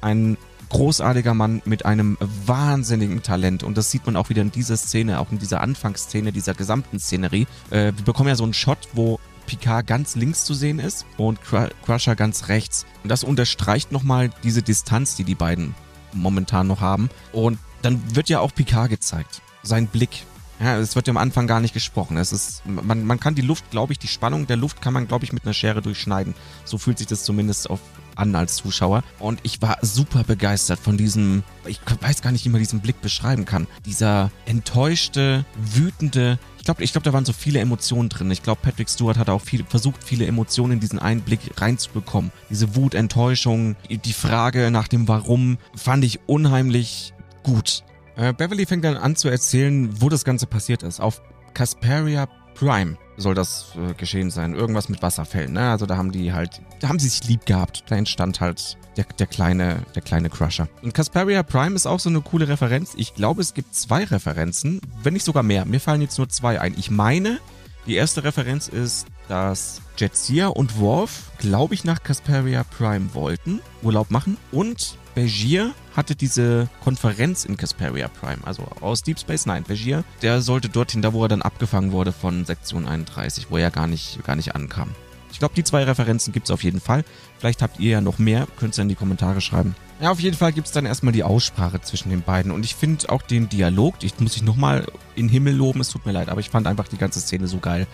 Ein 0.00 0.36
großartiger 0.68 1.34
Mann 1.34 1.62
mit 1.64 1.84
einem 1.84 2.16
wahnsinnigen 2.20 3.22
Talent. 3.22 3.62
Und 3.62 3.76
das 3.76 3.90
sieht 3.90 4.06
man 4.06 4.16
auch 4.16 4.28
wieder 4.28 4.42
in 4.42 4.50
dieser 4.50 4.76
Szene, 4.76 5.20
auch 5.20 5.30
in 5.32 5.38
dieser 5.38 5.60
Anfangsszene, 5.60 6.32
dieser 6.32 6.54
gesamten 6.54 6.98
Szenerie. 6.98 7.46
Äh, 7.70 7.92
wir 7.96 8.04
bekommen 8.04 8.28
ja 8.28 8.36
so 8.36 8.44
einen 8.44 8.54
Shot, 8.54 8.78
wo 8.92 9.18
Picard 9.46 9.86
ganz 9.86 10.16
links 10.16 10.44
zu 10.44 10.54
sehen 10.54 10.78
ist 10.78 11.06
und 11.16 11.38
Crusher 11.42 12.16
ganz 12.16 12.48
rechts. 12.48 12.86
Und 13.02 13.10
das 13.10 13.24
unterstreicht 13.24 13.92
nochmal 13.92 14.30
diese 14.42 14.62
Distanz, 14.62 15.16
die 15.16 15.24
die 15.24 15.34
beiden 15.34 15.74
momentan 16.14 16.66
noch 16.66 16.80
haben. 16.80 17.10
Und 17.32 17.58
dann 17.82 18.00
wird 18.14 18.28
ja 18.28 18.40
auch 18.40 18.54
Picard 18.54 18.90
gezeigt. 18.90 19.42
Sein 19.62 19.86
Blick. 19.86 20.24
Ja, 20.60 20.78
es 20.78 20.94
wird 20.94 21.08
ja 21.08 21.10
am 21.10 21.16
Anfang 21.16 21.46
gar 21.46 21.60
nicht 21.60 21.74
gesprochen. 21.74 22.16
Es 22.16 22.32
ist, 22.32 22.64
man, 22.64 23.04
man 23.04 23.18
kann 23.18 23.34
die 23.34 23.42
Luft, 23.42 23.70
glaube 23.70 23.92
ich, 23.92 23.98
die 23.98 24.08
Spannung 24.08 24.46
der 24.46 24.56
Luft 24.56 24.80
kann 24.80 24.94
man, 24.94 25.08
glaube 25.08 25.24
ich, 25.24 25.32
mit 25.32 25.44
einer 25.44 25.52
Schere 25.52 25.82
durchschneiden. 25.82 26.34
So 26.64 26.78
fühlt 26.78 26.98
sich 26.98 27.06
das 27.08 27.24
zumindest 27.24 27.68
auf, 27.68 27.80
an 28.16 28.34
als 28.34 28.56
Zuschauer. 28.56 29.02
Und 29.18 29.40
ich 29.42 29.60
war 29.62 29.78
super 29.82 30.24
begeistert 30.24 30.78
von 30.78 30.96
diesem, 30.96 31.42
ich 31.66 31.80
weiß 32.00 32.22
gar 32.22 32.32
nicht, 32.32 32.44
wie 32.44 32.50
man 32.50 32.60
diesen 32.60 32.80
Blick 32.80 33.00
beschreiben 33.00 33.44
kann. 33.44 33.66
Dieser 33.84 34.30
enttäuschte, 34.46 35.44
wütende, 35.56 36.38
ich 36.58 36.64
glaube, 36.64 36.82
ich 36.82 36.92
glaub, 36.92 37.04
da 37.04 37.12
waren 37.12 37.26
so 37.26 37.34
viele 37.34 37.58
Emotionen 37.58 38.08
drin. 38.08 38.30
Ich 38.30 38.42
glaube, 38.42 38.60
Patrick 38.62 38.88
Stewart 38.88 39.18
hat 39.18 39.28
auch 39.28 39.42
viel, 39.42 39.64
versucht, 39.64 40.02
viele 40.02 40.26
Emotionen 40.26 40.72
in 40.72 40.80
diesen 40.80 40.98
Einblick 40.98 41.40
reinzubekommen. 41.60 42.32
Diese 42.48 42.74
Wut, 42.74 42.94
Enttäuschung, 42.94 43.76
die 43.90 44.12
Frage 44.14 44.70
nach 44.70 44.88
dem 44.88 45.06
Warum 45.06 45.58
fand 45.76 46.04
ich 46.04 46.20
unheimlich 46.26 47.12
gut. 47.42 47.84
Äh, 48.16 48.32
Beverly 48.32 48.64
fängt 48.64 48.84
dann 48.84 48.96
an 48.96 49.14
zu 49.14 49.28
erzählen, 49.28 50.00
wo 50.00 50.08
das 50.08 50.24
Ganze 50.24 50.46
passiert 50.46 50.82
ist. 50.82 51.00
Auf 51.00 51.20
Casperia 51.52 52.28
Prime 52.54 52.96
soll 53.16 53.34
das 53.34 53.72
äh, 53.76 53.94
geschehen 53.94 54.30
sein. 54.30 54.54
Irgendwas 54.54 54.88
mit 54.88 55.02
Wasserfällen, 55.02 55.52
ne? 55.52 55.70
Also 55.70 55.86
da 55.86 55.96
haben 55.96 56.12
die 56.12 56.32
halt, 56.32 56.60
da 56.80 56.88
haben 56.88 56.98
sie 56.98 57.08
sich 57.08 57.24
lieb 57.28 57.46
gehabt. 57.46 57.84
Da 57.88 57.96
entstand 57.96 58.40
halt 58.40 58.76
der, 58.96 59.04
der 59.18 59.26
kleine, 59.26 59.82
der 59.94 60.02
kleine 60.02 60.30
Crusher. 60.30 60.68
Und 60.82 60.94
Casperia 60.94 61.42
Prime 61.42 61.74
ist 61.74 61.86
auch 61.86 62.00
so 62.00 62.08
eine 62.08 62.20
coole 62.20 62.48
Referenz. 62.48 62.94
Ich 62.96 63.14
glaube, 63.14 63.42
es 63.42 63.54
gibt 63.54 63.74
zwei 63.74 64.04
Referenzen, 64.04 64.80
wenn 65.02 65.14
nicht 65.14 65.24
sogar 65.24 65.42
mehr. 65.42 65.64
Mir 65.64 65.80
fallen 65.80 66.00
jetzt 66.00 66.18
nur 66.18 66.28
zwei 66.28 66.60
ein. 66.60 66.74
Ich 66.78 66.90
meine, 66.90 67.38
die 67.86 67.94
erste 67.94 68.24
Referenz 68.24 68.68
ist, 68.68 69.06
dass 69.28 69.80
Jetsia 69.96 70.48
und 70.48 70.78
Worf, 70.78 71.30
glaube 71.38 71.74
ich, 71.74 71.84
nach 71.84 72.02
Casperia 72.02 72.64
Prime 72.64 73.14
wollten, 73.14 73.60
Urlaub 73.82 74.10
machen. 74.10 74.36
Und 74.52 74.98
Begier 75.14 75.72
hatte 75.96 76.16
diese 76.16 76.68
Konferenz 76.82 77.44
in 77.44 77.56
Casperia 77.56 78.08
Prime, 78.08 78.38
also 78.44 78.66
aus 78.80 79.02
Deep 79.02 79.18
Space 79.18 79.46
Nine. 79.46 79.62
Begier, 79.62 80.04
der 80.22 80.42
sollte 80.42 80.68
dorthin, 80.68 81.02
da 81.02 81.12
wo 81.12 81.22
er 81.24 81.28
dann 81.28 81.42
abgefangen 81.42 81.92
wurde 81.92 82.12
von 82.12 82.44
Sektion 82.44 82.86
31, 82.86 83.46
wo 83.50 83.56
er 83.56 83.70
gar 83.70 83.86
nicht, 83.86 84.24
gar 84.24 84.36
nicht 84.36 84.54
ankam. 84.54 84.90
Ich 85.30 85.40
glaube, 85.40 85.54
die 85.54 85.64
zwei 85.64 85.82
Referenzen 85.82 86.32
gibt 86.32 86.46
es 86.46 86.50
auf 86.52 86.62
jeden 86.62 86.80
Fall. 86.80 87.04
Vielleicht 87.38 87.60
habt 87.60 87.80
ihr 87.80 87.90
ja 87.90 88.00
noch 88.00 88.18
mehr, 88.18 88.46
könnt 88.56 88.78
ihr 88.78 88.82
in 88.82 88.88
die 88.88 88.94
Kommentare 88.94 89.40
schreiben. 89.40 89.74
Ja, 90.00 90.10
auf 90.10 90.20
jeden 90.20 90.36
Fall 90.36 90.52
gibt 90.52 90.68
es 90.68 90.72
dann 90.72 90.86
erstmal 90.86 91.12
die 91.12 91.24
Aussprache 91.24 91.80
zwischen 91.80 92.10
den 92.10 92.22
beiden. 92.22 92.52
Und 92.52 92.64
ich 92.64 92.74
finde 92.74 93.08
auch 93.08 93.22
den 93.22 93.48
Dialog, 93.48 93.94
ich 94.02 94.18
muss 94.20 94.36
ich 94.36 94.42
nochmal 94.42 94.86
in 95.16 95.28
Himmel 95.28 95.54
loben, 95.54 95.80
es 95.80 95.90
tut 95.90 96.06
mir 96.06 96.12
leid, 96.12 96.28
aber 96.28 96.40
ich 96.40 96.50
fand 96.50 96.66
einfach 96.66 96.88
die 96.88 96.98
ganze 96.98 97.20
Szene 97.20 97.46
so 97.48 97.58
geil. 97.58 97.86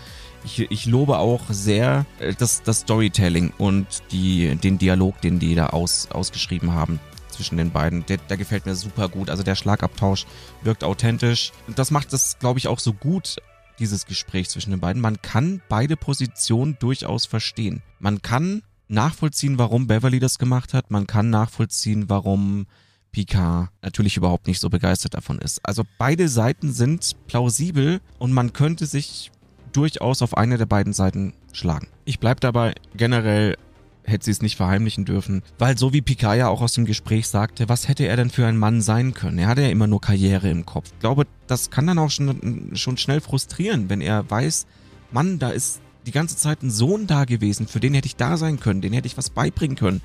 Ich, 0.44 0.70
ich 0.70 0.86
lobe 0.86 1.18
auch 1.18 1.42
sehr 1.50 2.06
äh, 2.18 2.34
das, 2.34 2.62
das 2.62 2.80
Storytelling 2.80 3.52
und 3.58 3.86
die, 4.10 4.56
den 4.56 4.78
Dialog, 4.78 5.20
den 5.20 5.38
die 5.38 5.54
da 5.54 5.68
aus, 5.68 6.10
ausgeschrieben 6.10 6.72
haben 6.72 6.98
zwischen 7.30 7.56
den 7.56 7.70
beiden. 7.70 8.04
Der, 8.06 8.18
der 8.18 8.36
gefällt 8.36 8.66
mir 8.66 8.74
super 8.74 9.08
gut. 9.08 9.30
Also 9.30 9.42
der 9.42 9.54
Schlagabtausch 9.54 10.26
wirkt 10.62 10.84
authentisch. 10.84 11.52
Und 11.66 11.78
das 11.78 11.90
macht 11.90 12.12
das, 12.12 12.38
glaube 12.38 12.58
ich, 12.58 12.68
auch 12.68 12.78
so 12.78 12.92
gut, 12.92 13.36
dieses 13.78 14.06
Gespräch 14.06 14.48
zwischen 14.48 14.70
den 14.70 14.80
beiden. 14.80 15.00
Man 15.00 15.22
kann 15.22 15.62
beide 15.68 15.96
Positionen 15.96 16.76
durchaus 16.78 17.26
verstehen. 17.26 17.82
Man 17.98 18.22
kann 18.22 18.62
nachvollziehen, 18.88 19.58
warum 19.58 19.86
Beverly 19.86 20.20
das 20.20 20.38
gemacht 20.38 20.74
hat. 20.74 20.90
Man 20.90 21.06
kann 21.06 21.30
nachvollziehen, 21.30 22.08
warum 22.08 22.66
Picard 23.12 23.70
natürlich 23.82 24.16
überhaupt 24.16 24.46
nicht 24.46 24.60
so 24.60 24.68
begeistert 24.68 25.14
davon 25.14 25.38
ist. 25.38 25.60
Also 25.64 25.84
beide 25.98 26.28
Seiten 26.28 26.72
sind 26.72 27.16
plausibel 27.26 28.00
und 28.18 28.32
man 28.32 28.52
könnte 28.52 28.86
sich 28.86 29.30
durchaus 29.72 30.22
auf 30.22 30.36
eine 30.36 30.58
der 30.58 30.66
beiden 30.66 30.92
Seiten 30.92 31.34
schlagen. 31.52 31.88
Ich 32.04 32.20
bleibe 32.20 32.40
dabei 32.40 32.74
generell 32.94 33.56
hätte 34.04 34.24
sie 34.24 34.30
es 34.30 34.42
nicht 34.42 34.56
verheimlichen 34.56 35.04
dürfen. 35.04 35.42
Weil 35.58 35.78
so 35.78 35.92
wie 35.92 36.00
Picard 36.00 36.36
ja 36.36 36.48
auch 36.48 36.60
aus 36.60 36.72
dem 36.72 36.84
Gespräch 36.84 37.28
sagte, 37.28 37.68
was 37.68 37.88
hätte 37.88 38.06
er 38.06 38.16
denn 38.16 38.30
für 38.30 38.46
ein 38.46 38.56
Mann 38.56 38.80
sein 38.80 39.14
können? 39.14 39.38
Er 39.38 39.48
hatte 39.48 39.62
ja 39.62 39.68
immer 39.68 39.86
nur 39.86 40.00
Karriere 40.00 40.50
im 40.50 40.66
Kopf. 40.66 40.90
Ich 40.92 41.00
glaube, 41.00 41.26
das 41.46 41.70
kann 41.70 41.86
dann 41.86 41.98
auch 41.98 42.10
schon, 42.10 42.72
schon 42.74 42.96
schnell 42.96 43.20
frustrieren, 43.20 43.88
wenn 43.88 44.00
er 44.00 44.28
weiß, 44.28 44.66
Mann, 45.12 45.38
da 45.38 45.50
ist 45.50 45.80
die 46.06 46.12
ganze 46.12 46.36
Zeit 46.36 46.62
ein 46.62 46.70
Sohn 46.70 47.06
da 47.06 47.24
gewesen, 47.24 47.66
für 47.66 47.80
den 47.80 47.94
hätte 47.94 48.06
ich 48.06 48.16
da 48.16 48.36
sein 48.36 48.58
können, 48.58 48.80
den 48.80 48.92
hätte 48.92 49.06
ich 49.06 49.18
was 49.18 49.30
beibringen 49.30 49.76
können 49.76 50.00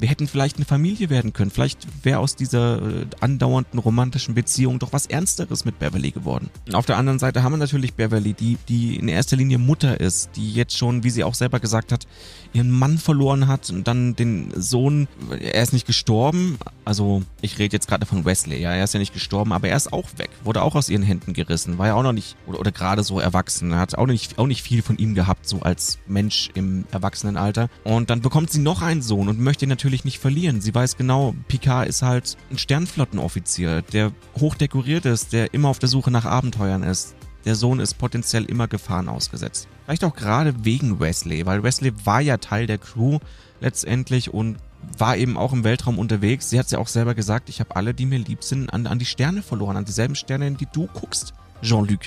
wir 0.00 0.08
hätten 0.08 0.26
vielleicht 0.26 0.56
eine 0.56 0.64
Familie 0.64 1.10
werden 1.10 1.32
können. 1.32 1.50
Vielleicht 1.50 1.86
wäre 2.02 2.18
aus 2.18 2.34
dieser 2.34 2.80
äh, 2.82 3.06
andauernden 3.20 3.78
romantischen 3.78 4.34
Beziehung 4.34 4.78
doch 4.78 4.92
was 4.92 5.06
Ernsteres 5.06 5.64
mit 5.64 5.78
Beverly 5.78 6.10
geworden. 6.10 6.50
Auf 6.72 6.86
der 6.86 6.96
anderen 6.96 7.18
Seite 7.18 7.42
haben 7.42 7.52
wir 7.52 7.58
natürlich 7.58 7.94
Beverly, 7.94 8.32
die, 8.32 8.56
die 8.68 8.96
in 8.96 9.08
erster 9.08 9.36
Linie 9.36 9.58
Mutter 9.58 10.00
ist, 10.00 10.30
die 10.36 10.52
jetzt 10.52 10.76
schon, 10.76 11.04
wie 11.04 11.10
sie 11.10 11.22
auch 11.22 11.34
selber 11.34 11.60
gesagt 11.60 11.92
hat, 11.92 12.06
ihren 12.52 12.70
Mann 12.70 12.98
verloren 12.98 13.46
hat 13.46 13.70
und 13.70 13.86
dann 13.86 14.16
den 14.16 14.52
Sohn, 14.56 15.06
er 15.30 15.62
ist 15.62 15.72
nicht 15.72 15.86
gestorben, 15.86 16.58
also 16.84 17.22
ich 17.42 17.58
rede 17.58 17.76
jetzt 17.76 17.86
gerade 17.86 18.06
von 18.06 18.24
Wesley, 18.24 18.60
ja, 18.60 18.72
er 18.72 18.84
ist 18.84 18.94
ja 18.94 19.00
nicht 19.00 19.12
gestorben, 19.12 19.52
aber 19.52 19.68
er 19.68 19.76
ist 19.76 19.92
auch 19.92 20.08
weg, 20.16 20.30
wurde 20.42 20.62
auch 20.62 20.74
aus 20.74 20.88
ihren 20.88 21.02
Händen 21.02 21.32
gerissen, 21.32 21.78
war 21.78 21.88
ja 21.88 21.94
auch 21.94 22.02
noch 22.02 22.12
nicht, 22.12 22.36
oder, 22.46 22.58
oder 22.58 22.72
gerade 22.72 23.04
so 23.04 23.20
erwachsen, 23.20 23.76
hat 23.76 23.94
auch 23.96 24.06
nicht, 24.06 24.38
auch 24.38 24.46
nicht 24.46 24.62
viel 24.62 24.82
von 24.82 24.98
ihm 24.98 25.14
gehabt, 25.14 25.46
so 25.48 25.60
als 25.60 25.98
Mensch 26.06 26.50
im 26.54 26.84
Erwachsenenalter. 26.90 27.68
Und 27.84 28.10
dann 28.10 28.20
bekommt 28.20 28.50
sie 28.50 28.60
noch 28.60 28.82
einen 28.82 29.02
Sohn 29.02 29.28
und 29.28 29.38
möchte 29.38 29.66
natürlich 29.66 29.89
natürlich 29.90 30.04
nicht 30.04 30.20
verlieren. 30.20 30.60
Sie 30.60 30.72
weiß 30.72 30.96
genau, 30.96 31.34
Picard 31.48 31.88
ist 31.88 32.02
halt 32.02 32.36
ein 32.52 32.58
Sternflottenoffizier, 32.58 33.82
der 33.82 34.12
hochdekoriert 34.38 35.04
ist, 35.04 35.32
der 35.32 35.52
immer 35.52 35.68
auf 35.68 35.80
der 35.80 35.88
Suche 35.88 36.12
nach 36.12 36.26
Abenteuern 36.26 36.84
ist. 36.84 37.16
Der 37.44 37.56
Sohn 37.56 37.80
ist 37.80 37.94
potenziell 37.98 38.44
immer 38.44 38.68
Gefahren 38.68 39.08
ausgesetzt. 39.08 39.66
Vielleicht 39.84 40.04
auch 40.04 40.14
gerade 40.14 40.64
wegen 40.64 41.00
Wesley, 41.00 41.44
weil 41.44 41.64
Wesley 41.64 41.92
war 42.04 42.20
ja 42.20 42.36
Teil 42.36 42.68
der 42.68 42.78
Crew 42.78 43.18
letztendlich 43.60 44.32
und 44.32 44.58
war 44.96 45.16
eben 45.16 45.36
auch 45.36 45.52
im 45.52 45.64
Weltraum 45.64 45.98
unterwegs. 45.98 46.50
Sie 46.50 46.58
hat 46.58 46.70
ja 46.70 46.78
auch 46.78 46.86
selber 46.86 47.16
gesagt, 47.16 47.48
ich 47.48 47.58
habe 47.58 47.74
alle, 47.74 47.92
die 47.92 48.06
mir 48.06 48.20
lieb 48.20 48.44
sind, 48.44 48.72
an, 48.72 48.86
an 48.86 49.00
die 49.00 49.06
Sterne 49.06 49.42
verloren, 49.42 49.76
an 49.76 49.84
dieselben 49.86 50.14
Sterne, 50.14 50.46
in 50.46 50.56
die 50.56 50.68
du 50.72 50.86
guckst, 50.86 51.34
Jean-Luc. 51.62 52.02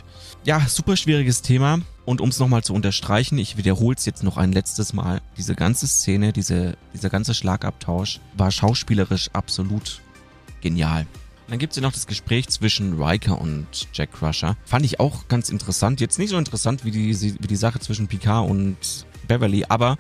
Ja, 0.46 0.62
super 0.68 0.96
schwieriges 0.96 1.42
Thema. 1.42 1.80
Und 2.05 2.19
um 2.19 2.29
es 2.29 2.39
nochmal 2.39 2.63
zu 2.63 2.74
unterstreichen, 2.74 3.38
ich 3.38 3.55
wiederhole 3.55 3.95
es 3.95 4.05
jetzt 4.05 4.24
noch 4.24 4.38
ein 4.38 4.51
letztes 4.51 4.93
Mal. 4.93 5.22
Diese 5.38 5.55
ganze 5.55 5.88
Szene, 5.88 6.33
diese, 6.33 6.75
dieser 6.93 7.10
ganze 7.10 7.33
Schlagabtausch 7.33 8.19
war 8.36 8.51
schauspielerisch 8.51 9.29
absolut 9.31 10.01
genial. 10.62 11.05
Dann 11.48 11.60
gibt 11.60 11.72
es 11.72 11.77
ja 11.77 11.81
noch 11.81 11.93
das 11.93 12.07
Gespräch 12.07 12.48
zwischen 12.50 13.01
Riker 13.01 13.39
und 13.39 13.67
Jack 13.93 14.13
Crusher. 14.13 14.57
Fand 14.65 14.86
ich 14.86 15.00
auch 15.00 15.27
ganz 15.27 15.50
interessant. 15.50 16.01
Jetzt 16.01 16.19
nicht 16.19 16.29
so 16.29 16.38
interessant 16.38 16.83
wie 16.83 16.91
die, 16.91 17.22
wie 17.22 17.48
die 17.48 17.55
Sache 17.55 17.79
zwischen 17.79 18.07
Picard 18.07 18.50
und 18.50 18.77
Beverly, 19.27 19.65
aber 19.67 19.98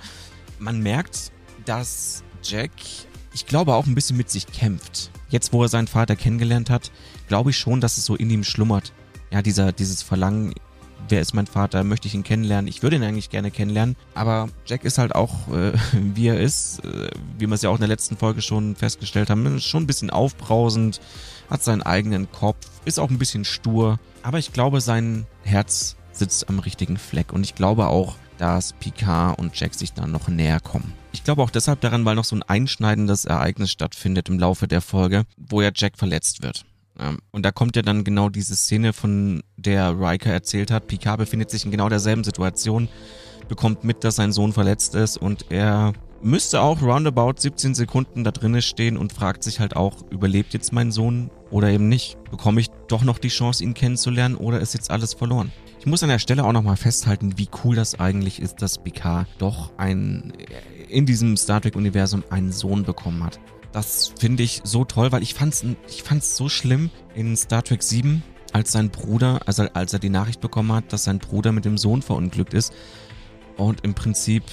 man 0.59 0.79
merkt, 0.79 1.31
dass 1.65 2.23
Jack, 2.41 2.71
ich 3.33 3.45
glaube, 3.45 3.75
auch 3.75 3.85
ein 3.85 3.95
bisschen 3.95 4.17
mit 4.17 4.29
sich 4.29 4.47
kämpft. 4.47 5.11
Jetzt, 5.29 5.53
wo 5.53 5.63
er 5.63 5.69
seinen 5.69 5.87
Vater 5.87 6.15
kennengelernt 6.15 6.69
hat, 6.69 6.91
glaube 7.27 7.51
ich 7.51 7.57
schon, 7.57 7.81
dass 7.81 7.97
es 7.97 8.05
so 8.05 8.15
in 8.15 8.29
ihm 8.29 8.43
schlummert. 8.43 8.93
Ja, 9.31 9.41
dieser, 9.41 9.71
dieses 9.71 10.03
Verlangen, 10.03 10.53
wer 11.09 11.21
ist 11.21 11.33
mein 11.33 11.47
Vater, 11.47 11.83
möchte 11.83 12.07
ich 12.07 12.15
ihn 12.15 12.23
kennenlernen. 12.23 12.67
Ich 12.67 12.83
würde 12.83 12.95
ihn 12.95 13.03
eigentlich 13.03 13.29
gerne 13.29 13.51
kennenlernen, 13.51 13.95
aber 14.15 14.49
Jack 14.65 14.83
ist 14.83 14.97
halt 14.97 15.15
auch, 15.15 15.47
äh, 15.49 15.73
wie 15.93 16.27
er 16.27 16.39
ist, 16.39 16.83
äh, 16.83 17.09
wie 17.37 17.47
wir 17.47 17.53
es 17.53 17.61
ja 17.61 17.69
auch 17.69 17.75
in 17.75 17.81
der 17.81 17.87
letzten 17.87 18.17
Folge 18.17 18.41
schon 18.41 18.75
festgestellt 18.75 19.29
haben, 19.29 19.59
schon 19.59 19.83
ein 19.83 19.87
bisschen 19.87 20.09
aufbrausend, 20.09 21.01
hat 21.49 21.63
seinen 21.63 21.81
eigenen 21.81 22.31
Kopf, 22.31 22.67
ist 22.85 22.99
auch 22.99 23.09
ein 23.09 23.19
bisschen 23.19 23.45
stur, 23.45 23.99
aber 24.21 24.39
ich 24.39 24.53
glaube, 24.53 24.81
sein 24.81 25.25
Herz 25.43 25.95
sitzt 26.11 26.49
am 26.49 26.59
richtigen 26.59 26.97
Fleck 26.97 27.33
und 27.33 27.43
ich 27.43 27.55
glaube 27.55 27.87
auch, 27.87 28.15
dass 28.37 28.73
Picard 28.73 29.37
und 29.39 29.57
Jack 29.59 29.75
sich 29.75 29.93
dann 29.93 30.11
noch 30.11 30.27
näher 30.27 30.59
kommen. 30.59 30.93
Ich 31.11 31.23
glaube 31.23 31.43
auch 31.43 31.49
deshalb 31.49 31.81
daran, 31.81 32.05
weil 32.05 32.15
noch 32.15 32.23
so 32.23 32.35
ein 32.35 32.43
einschneidendes 32.43 33.25
Ereignis 33.25 33.71
stattfindet 33.71 34.29
im 34.29 34.39
Laufe 34.39 34.67
der 34.67 34.81
Folge, 34.81 35.25
wo 35.37 35.61
ja 35.61 35.71
Jack 35.73 35.97
verletzt 35.97 36.41
wird. 36.41 36.65
Und 37.31 37.43
da 37.43 37.51
kommt 37.51 37.75
ja 37.75 37.81
dann 37.81 38.03
genau 38.03 38.29
diese 38.29 38.55
Szene, 38.55 38.93
von 38.93 39.41
der 39.57 39.99
Riker 39.99 40.31
erzählt 40.31 40.71
hat. 40.71 40.87
Picard 40.87 41.17
befindet 41.17 41.49
sich 41.49 41.65
in 41.65 41.71
genau 41.71 41.89
derselben 41.89 42.23
Situation, 42.23 42.87
bekommt 43.47 43.83
mit, 43.83 44.03
dass 44.03 44.17
sein 44.17 44.31
Sohn 44.31 44.53
verletzt 44.53 44.95
ist 44.95 45.17
und 45.17 45.45
er 45.49 45.93
müsste 46.21 46.61
auch 46.61 46.81
roundabout 46.81 47.33
17 47.37 47.75
Sekunden 47.75 48.23
da 48.23 48.31
drinnen 48.31 48.61
stehen 48.61 48.97
und 48.97 49.11
fragt 49.11 49.43
sich 49.43 49.59
halt 49.59 49.75
auch, 49.75 50.03
überlebt 50.09 50.53
jetzt 50.53 50.71
mein 50.71 50.91
Sohn 50.91 51.29
oder 51.51 51.69
eben 51.69 51.89
nicht? 51.89 52.17
Bekomme 52.31 52.61
ich 52.61 52.69
doch 52.87 53.03
noch 53.03 53.17
die 53.17 53.27
Chance, 53.27 53.63
ihn 53.63 53.73
kennenzulernen 53.73 54.35
oder 54.35 54.59
ist 54.59 54.73
jetzt 54.73 54.89
alles 54.89 55.13
verloren? 55.13 55.51
Ich 55.79 55.85
muss 55.85 56.01
an 56.01 56.09
der 56.09 56.19
Stelle 56.19 56.45
auch 56.45 56.53
nochmal 56.53 56.77
festhalten, 56.77 57.37
wie 57.37 57.49
cool 57.63 57.75
das 57.75 57.99
eigentlich 57.99 58.41
ist, 58.41 58.61
dass 58.61 58.81
Picard 58.81 59.27
doch 59.37 59.73
ein, 59.77 60.31
in 60.87 61.05
diesem 61.05 61.35
Star 61.35 61.59
Trek-Universum 61.59 62.23
einen 62.29 62.53
Sohn 62.53 62.83
bekommen 62.83 63.23
hat. 63.23 63.39
Das 63.73 64.13
finde 64.19 64.43
ich 64.43 64.61
so 64.63 64.85
toll, 64.85 65.11
weil 65.11 65.23
ich 65.23 65.33
fand's, 65.33 65.65
ich 65.89 66.03
fand's 66.03 66.37
so 66.37 66.47
schlimm 66.47 66.91
in 67.15 67.35
Star 67.35 67.63
Trek 67.63 67.81
7, 67.81 68.23
als 68.53 68.71
sein 68.71 68.91
Bruder, 68.91 69.41
also 69.47 69.63
als 69.73 69.93
er 69.93 69.99
die 69.99 70.09
Nachricht 70.09 70.39
bekommen 70.39 70.71
hat, 70.71 70.93
dass 70.93 71.05
sein 71.05 71.17
Bruder 71.17 71.51
mit 71.51 71.65
dem 71.65 71.77
Sohn 71.77 72.03
verunglückt 72.03 72.53
ist 72.53 72.71
und 73.57 73.83
im 73.83 73.95
Prinzip 73.95 74.43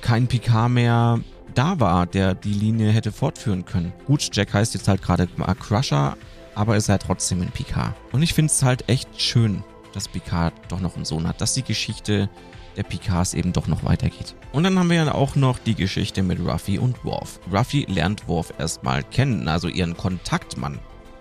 kein 0.00 0.26
Picard 0.26 0.70
mehr 0.70 1.20
da 1.54 1.78
war, 1.78 2.06
der 2.06 2.34
die 2.34 2.54
Linie 2.54 2.90
hätte 2.90 3.12
fortführen 3.12 3.66
können. 3.66 3.92
Gut, 4.06 4.28
Jack 4.32 4.54
heißt 4.54 4.72
jetzt 4.74 4.88
halt 4.88 5.02
gerade 5.02 5.28
Crusher, 5.58 6.16
aber 6.54 6.76
ist 6.76 6.88
halt 6.88 7.02
trotzdem 7.02 7.42
ein 7.42 7.50
Picard. 7.50 7.94
Und 8.12 8.22
ich 8.22 8.32
finde 8.32 8.50
es 8.50 8.62
halt 8.62 8.88
echt 8.88 9.20
schön, 9.20 9.62
dass 9.92 10.08
Picard 10.08 10.54
doch 10.68 10.80
noch 10.80 10.96
einen 10.96 11.04
Sohn 11.04 11.28
hat, 11.28 11.40
dass 11.40 11.54
die 11.54 11.62
Geschichte 11.62 12.30
der 12.76 12.82
Picards 12.82 13.34
eben 13.34 13.52
doch 13.52 13.66
noch 13.66 13.84
weitergeht. 13.84 14.34
Und 14.52 14.64
dann 14.64 14.78
haben 14.78 14.90
wir 14.90 14.96
ja 14.96 15.14
auch 15.14 15.36
noch 15.36 15.58
die 15.58 15.74
Geschichte 15.74 16.22
mit 16.22 16.40
Ruffy 16.40 16.78
und 16.78 17.04
Worf. 17.04 17.40
Ruffy 17.52 17.86
lernt 17.88 18.26
Worf 18.28 18.52
erstmal 18.58 19.02
kennen, 19.02 19.48
also 19.48 19.68
ihren 19.68 19.96
Kontaktmann, 19.96 20.78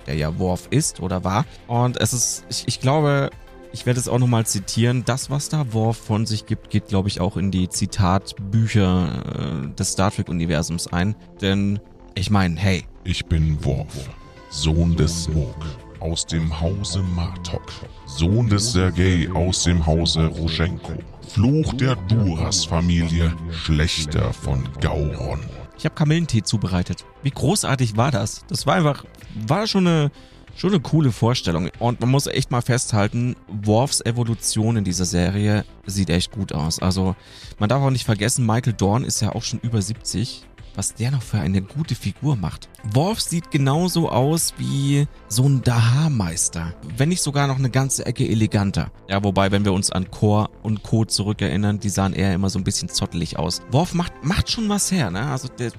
der 0.07 0.15
ja 0.15 0.37
Worf 0.39 0.67
ist 0.69 0.99
oder 0.99 1.23
war. 1.23 1.45
Und 1.67 1.97
es 1.97 2.13
ist, 2.13 2.45
ich, 2.49 2.67
ich 2.67 2.79
glaube, 2.79 3.29
ich 3.71 3.85
werde 3.85 3.99
es 3.99 4.07
auch 4.07 4.19
nochmal 4.19 4.45
zitieren. 4.45 5.03
Das, 5.05 5.29
was 5.29 5.49
da 5.49 5.73
Worf 5.73 5.97
von 5.97 6.25
sich 6.25 6.45
gibt, 6.45 6.69
geht, 6.69 6.87
glaube 6.87 7.07
ich, 7.07 7.21
auch 7.21 7.37
in 7.37 7.51
die 7.51 7.69
Zitatbücher 7.69 9.67
äh, 9.69 9.75
des 9.75 9.91
Star 9.91 10.11
Trek-Universums 10.11 10.87
ein. 10.87 11.15
Denn 11.41 11.79
ich 12.15 12.29
meine, 12.29 12.57
hey. 12.57 12.85
Ich 13.03 13.25
bin 13.25 13.63
Worf, 13.63 14.09
Sohn 14.49 14.95
des 14.95 15.25
Smog 15.25 15.55
aus 15.99 16.25
dem 16.25 16.59
Hause 16.59 17.03
Martok, 17.15 17.71
Sohn 18.05 18.49
des 18.49 18.71
Sergei 18.71 19.29
aus 19.33 19.63
dem 19.63 19.85
Hause 19.85 20.27
Roschenko, 20.27 20.93
Fluch 21.29 21.73
der 21.73 21.95
Duras-Familie, 21.95 23.31
Schlechter 23.51 24.33
von 24.33 24.67
Gauron. 24.81 25.39
Ich 25.77 25.85
habe 25.85 25.93
Kamillentee 25.93 26.41
zubereitet. 26.41 27.05
Wie 27.21 27.29
großartig 27.29 27.95
war 27.95 28.09
das? 28.09 28.43
Das 28.47 28.65
war 28.65 28.73
einfach, 28.73 29.05
war 29.47 29.67
schon 29.67 29.85
eine, 29.85 30.11
schon 30.55 30.71
eine 30.71 30.79
coole 30.79 31.11
Vorstellung. 31.11 31.69
Und 31.77 32.01
man 32.01 32.09
muss 32.09 32.25
echt 32.25 32.49
mal 32.49 32.63
festhalten, 32.63 33.35
Worfs 33.47 34.01
Evolution 34.01 34.77
in 34.77 34.83
dieser 34.83 35.05
Serie 35.05 35.65
sieht 35.85 36.09
echt 36.09 36.31
gut 36.31 36.51
aus. 36.51 36.79
Also 36.79 37.15
man 37.59 37.69
darf 37.69 37.83
auch 37.83 37.91
nicht 37.91 38.05
vergessen, 38.05 38.47
Michael 38.47 38.73
Dorn 38.73 39.03
ist 39.03 39.21
ja 39.21 39.33
auch 39.35 39.43
schon 39.43 39.59
über 39.59 39.83
70 39.83 40.47
was 40.79 40.93
der 40.93 41.11
noch 41.11 41.21
für 41.21 41.39
eine 41.39 41.61
gute 41.61 41.93
Figur 41.93 42.37
macht. 42.37 42.69
Worf 42.93 43.19
sieht 43.19 43.51
genauso 43.51 44.09
aus 44.09 44.53
wie 44.57 45.07
so 45.27 45.43
ein 45.43 45.61
Daha-Meister. 45.61 46.73
Wenn 46.95 47.09
nicht 47.09 47.21
sogar 47.21 47.47
noch 47.47 47.57
eine 47.57 47.69
ganze 47.69 48.05
Ecke 48.05 48.25
eleganter. 48.25 48.89
Ja, 49.09 49.21
wobei, 49.21 49.51
wenn 49.51 49.65
wir 49.65 49.73
uns 49.73 49.91
an 49.91 50.09
Core 50.09 50.49
und 50.63 50.81
Co. 50.81 51.03
zurückerinnern, 51.03 51.81
die 51.81 51.89
sahen 51.89 52.13
eher 52.13 52.33
immer 52.33 52.49
so 52.49 52.59
ein 52.59 52.63
bisschen 52.63 52.87
zottelig 52.87 53.37
aus. 53.37 53.61
Worf 53.71 53.93
macht, 53.93 54.23
macht 54.23 54.49
schon 54.49 54.69
was 54.69 54.89
her, 54.89 55.11
ne? 55.11 55.29
Also 55.29 55.49
der 55.49 55.73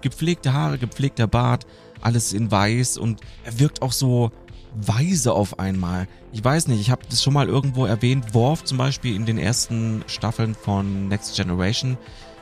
gepflegte 0.00 0.54
Haare, 0.54 0.78
gepflegter 0.78 1.26
Bart, 1.26 1.66
alles 2.00 2.32
in 2.32 2.50
weiß 2.50 2.96
und 2.96 3.20
er 3.44 3.58
wirkt 3.58 3.82
auch 3.82 3.92
so 3.92 4.30
weise 4.74 5.34
auf 5.34 5.58
einmal. 5.58 6.08
Ich 6.32 6.42
weiß 6.42 6.68
nicht, 6.68 6.80
ich 6.80 6.90
habe 6.90 7.02
das 7.10 7.22
schon 7.22 7.34
mal 7.34 7.48
irgendwo 7.48 7.84
erwähnt. 7.84 8.32
Worf 8.32 8.64
zum 8.64 8.78
Beispiel 8.78 9.14
in 9.14 9.26
den 9.26 9.36
ersten 9.36 10.04
Staffeln 10.06 10.54
von 10.54 11.08
Next 11.08 11.36
Generation 11.36 11.98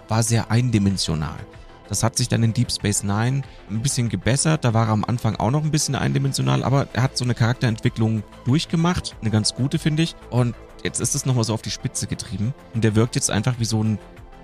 war 0.07 0.23
sehr 0.23 0.53
eindimensional. 0.53 1.35
Das 1.89 2.03
hat 2.03 2.17
sich 2.17 2.29
dann 2.29 2.43
in 2.43 2.53
Deep 2.53 2.71
Space 2.71 3.03
Nine 3.03 3.43
ein 3.71 3.83
bisschen 3.83 4.09
gebessert. 4.09 4.65
Da 4.65 4.75
war 4.75 4.87
er 4.87 4.93
am 4.93 5.05
Anfang 5.05 5.37
auch 5.37 5.51
noch 5.51 5.65
ein 5.65 5.71
bisschen 5.71 5.95
eindimensional, 5.95 6.63
aber 6.63 6.89
er 6.93 7.03
hat 7.03 7.17
so 7.17 7.25
eine 7.25 7.35
Charakterentwicklung 7.35 8.23
durchgemacht. 8.45 9.17
Eine 9.21 9.31
ganz 9.31 9.55
gute, 9.55 9.79
finde 9.79 10.03
ich. 10.03 10.15
Und 10.31 10.55
jetzt 10.83 11.01
ist 11.01 11.15
es 11.15 11.27
nochmal 11.27 11.45
so 11.45 11.55
auf 11.55 11.63
die 11.63 11.71
Spitze 11.71 12.07
getrieben. 12.07 12.55
Und 12.75 12.85
der 12.85 12.95
wirkt 12.95 13.15
jetzt 13.15 13.31
einfach 13.31 13.55
wie 13.59 13.65
so 13.65 13.83
ein 13.83 13.99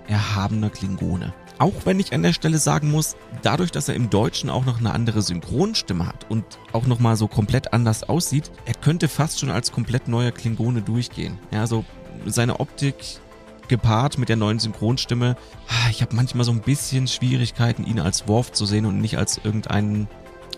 erhabener 0.07 0.69
Klingone. 0.69 1.33
Auch 1.59 1.85
wenn 1.85 1.99
ich 1.99 2.13
an 2.13 2.23
der 2.23 2.33
Stelle 2.33 2.57
sagen 2.57 2.91
muss, 2.91 3.15
dadurch, 3.41 3.71
dass 3.71 3.87
er 3.87 3.95
im 3.95 4.09
Deutschen 4.09 4.49
auch 4.49 4.65
noch 4.65 4.79
eine 4.79 4.91
andere 4.91 5.21
Synchronstimme 5.21 6.07
hat 6.07 6.25
und 6.29 6.43
auch 6.73 6.87
nochmal 6.87 7.15
so 7.15 7.27
komplett 7.27 7.73
anders 7.73 8.03
aussieht, 8.03 8.51
er 8.65 8.73
könnte 8.73 9.07
fast 9.07 9.39
schon 9.39 9.51
als 9.51 9.71
komplett 9.71 10.07
neuer 10.07 10.31
Klingone 10.31 10.81
durchgehen. 10.81 11.37
Ja, 11.51 11.61
also 11.61 11.85
seine 12.25 12.59
Optik 12.59 12.95
gepaart 13.67 14.17
mit 14.17 14.29
der 14.29 14.35
neuen 14.35 14.59
Synchronstimme. 14.59 15.35
Ah, 15.67 15.89
ich 15.89 16.01
habe 16.01 16.15
manchmal 16.15 16.45
so 16.45 16.51
ein 16.51 16.61
bisschen 16.61 17.07
Schwierigkeiten, 17.07 17.85
ihn 17.85 17.99
als 17.99 18.27
Worf 18.27 18.51
zu 18.51 18.65
sehen 18.65 18.85
und 18.85 18.99
nicht 18.99 19.17
als 19.17 19.39
irgendeinen 19.43 20.07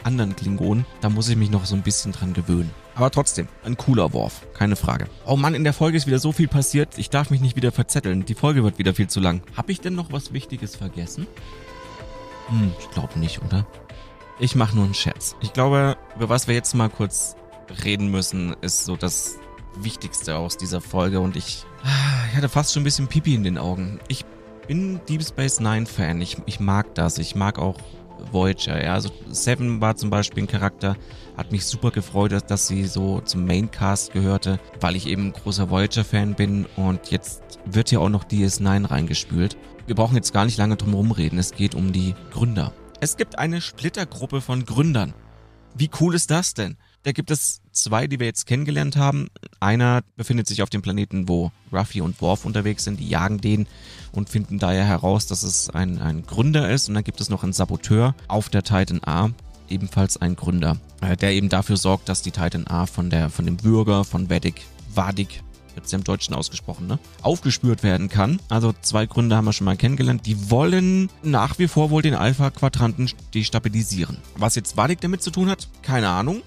anderen 0.04 0.36
Klingon. 0.36 0.86
Da 1.02 1.10
muss 1.10 1.30
ich 1.30 1.36
mich 1.36 1.50
noch 1.50 1.66
so 1.66 1.76
ein 1.76 1.82
bisschen 1.82 2.12
dran 2.12 2.34
gewöhnen. 2.34 2.72
Aber 2.96 3.12
trotzdem, 3.12 3.48
ein 3.66 3.76
cooler 3.76 4.14
Worf, 4.14 4.48
keine 4.54 4.76
Frage. 4.76 5.08
Oh 5.26 5.36
Mann, 5.36 5.54
in 5.54 5.66
der 5.66 5.74
Folge 5.74 5.98
ist 5.98 6.08
wieder 6.08 6.20
so 6.20 6.32
viel 6.32 6.48
passiert. 6.48 6.98
Ich 6.98 7.10
darf 7.10 7.30
mich 7.30 7.42
nicht 7.42 7.56
wieder 7.58 7.72
verzetteln. 7.72 8.24
Die 8.24 8.36
Folge 8.36 8.64
wird 8.64 8.78
wieder 8.78 8.94
viel 8.94 9.08
zu 9.08 9.20
lang. 9.20 9.42
Hab 9.58 9.70
ich 9.70 9.82
denn 9.82 9.96
noch 9.96 10.12
was 10.12 10.32
Wichtiges 10.32 10.76
vergessen? 10.76 11.28
Hm, 12.48 12.72
ich 12.80 12.90
glaube 12.92 13.20
nicht, 13.20 13.42
oder? 13.42 13.66
Ich 14.40 14.56
mache 14.56 14.76
nur 14.76 14.86
einen 14.86 14.94
Scherz. 14.94 15.36
Ich 15.42 15.52
glaube, 15.54 15.98
über 16.16 16.30
was 16.30 16.48
wir 16.48 16.56
jetzt 16.56 16.74
mal 16.74 16.90
kurz 16.90 17.36
reden 17.84 18.12
müssen, 18.12 18.56
ist 18.62 18.86
so 18.86 18.96
das 18.96 19.40
Wichtigste 19.78 20.38
aus 20.38 20.56
dieser 20.56 20.80
Folge 20.80 21.20
und 21.20 21.36
ich, 21.36 21.66
ich 22.30 22.36
hatte 22.36 22.50
fast 22.50 22.74
schon 22.74 22.82
ein 22.82 22.86
bisschen 22.86 23.08
Pipi 23.08 23.36
in 23.36 23.44
den 23.44 23.58
Augen. 23.58 24.00
Ich 24.08 24.26
bin 24.68 25.00
Deep 25.08 25.24
Space 25.24 25.60
Nine 25.60 25.86
Fan. 25.86 26.22
Ich, 26.22 26.38
ich 26.46 26.60
mag 26.60 26.94
das. 26.96 27.18
Ich 27.18 27.36
mag 27.36 27.60
auch 27.60 27.78
Voyager. 28.32 28.84
Ja, 28.84 28.94
also 28.94 29.10
Seven 29.30 29.82
war 29.82 29.96
zum 29.96 30.10
Beispiel 30.10 30.44
ein 30.44 30.48
Charakter, 30.48 30.96
hat 31.38 31.52
mich 31.52 31.66
super 31.66 31.92
gefreut, 31.92 32.32
dass, 32.48 32.68
sie 32.68 32.86
so 32.86 33.22
zum 33.22 33.46
Maincast 33.46 34.14
gehörte, 34.14 34.60
weil 34.80 34.96
ich 34.96 35.08
eben 35.08 35.34
großer 35.34 35.70
Voyager-Fan 35.70 36.36
bin 36.36 36.66
und 36.76 37.12
jetzt 37.12 37.44
wird 37.66 37.92
ja 37.92 38.00
auch 38.00 38.10
noch 38.10 38.24
DS9 38.26 38.90
reingespült. 38.90 39.58
Wir 39.86 39.96
brauchen 39.96 40.16
jetzt 40.16 40.34
gar 40.34 40.46
nicht 40.46 40.58
lange 40.58 40.78
drum 40.78 40.94
rumreden. 40.94 41.38
Es 41.38 41.52
geht 41.52 41.76
um 41.76 41.92
die 41.92 42.16
Gründer. 42.32 42.74
Es 43.02 43.18
gibt 43.18 43.38
eine 43.38 43.62
Splittergruppe 43.62 44.42
von 44.42 44.66
Gründern. 44.66 45.14
Wie 45.76 45.90
cool 46.00 46.16
ist 46.16 46.32
das 46.32 46.54
denn? 46.54 46.78
Da 47.06 47.12
gibt 47.12 47.30
es 47.30 47.62
zwei, 47.72 48.08
die 48.08 48.20
wir 48.20 48.26
jetzt 48.26 48.48
kennengelernt 48.48 48.96
haben. 48.96 49.28
Einer 49.60 50.02
befindet 50.16 50.48
sich 50.48 50.64
auf 50.64 50.72
dem 50.72 50.82
Planeten, 50.82 51.30
wo 51.30 51.52
Ruffy 51.72 52.02
und 52.02 52.20
Worf 52.20 52.46
unterwegs 52.46 52.84
sind. 52.84 53.00
Die 53.00 53.08
jagen 53.08 53.40
den 53.40 53.68
und 54.12 54.28
finden 54.28 54.58
daher 54.58 54.86
heraus, 54.86 55.28
dass 55.28 55.44
es 55.44 55.70
ein, 55.70 56.02
ein 56.02 56.26
Gründer 56.26 56.68
ist. 56.68 56.90
Und 56.90 56.96
dann 56.96 57.04
gibt 57.04 57.22
es 57.22 57.30
noch 57.30 57.44
einen 57.44 57.54
Saboteur 57.54 58.16
auf 58.28 58.50
der 58.50 58.64
Titan 58.64 59.02
A, 59.06 59.30
ebenfalls 59.70 60.18
ein 60.18 60.36
Gründer, 60.36 60.78
äh, 61.02 61.16
der 61.16 61.34
eben 61.34 61.48
dafür 61.48 61.78
sorgt, 61.78 62.10
dass 62.10 62.24
die 62.24 62.32
Titan 62.32 62.66
A 62.66 62.88
von, 62.88 63.12
der, 63.12 63.30
von 63.30 63.46
dem 63.46 63.58
Bürger 63.58 64.04
von 64.04 64.32
Vedic, 64.32 64.64
Vadik, 64.92 65.44
jetzt 65.76 65.94
im 65.94 66.04
Deutschen 66.04 66.34
ausgesprochen, 66.34 66.88
ne? 66.88 66.98
Aufgespürt 67.22 67.84
werden 67.84 68.10
kann. 68.10 68.40
Also 68.50 68.74
zwei 68.82 69.06
Gründe 69.06 69.36
haben 69.36 69.46
wir 69.46 69.54
schon 69.54 69.66
mal 69.66 69.78
kennengelernt. 69.78 70.26
Die 70.26 70.50
wollen 70.50 71.12
nach 71.22 71.60
wie 71.60 71.68
vor 71.68 71.92
wohl 71.92 72.02
den 72.02 72.16
Alpha-Quadranten 72.16 73.12
destabilisieren. 73.36 74.18
Was 74.38 74.56
jetzt 74.56 74.76
Vadik 74.76 75.02
damit 75.02 75.22
zu 75.22 75.30
tun 75.30 75.50
hat, 75.50 75.68
keine 75.84 76.10
Ahnung. 76.10 76.42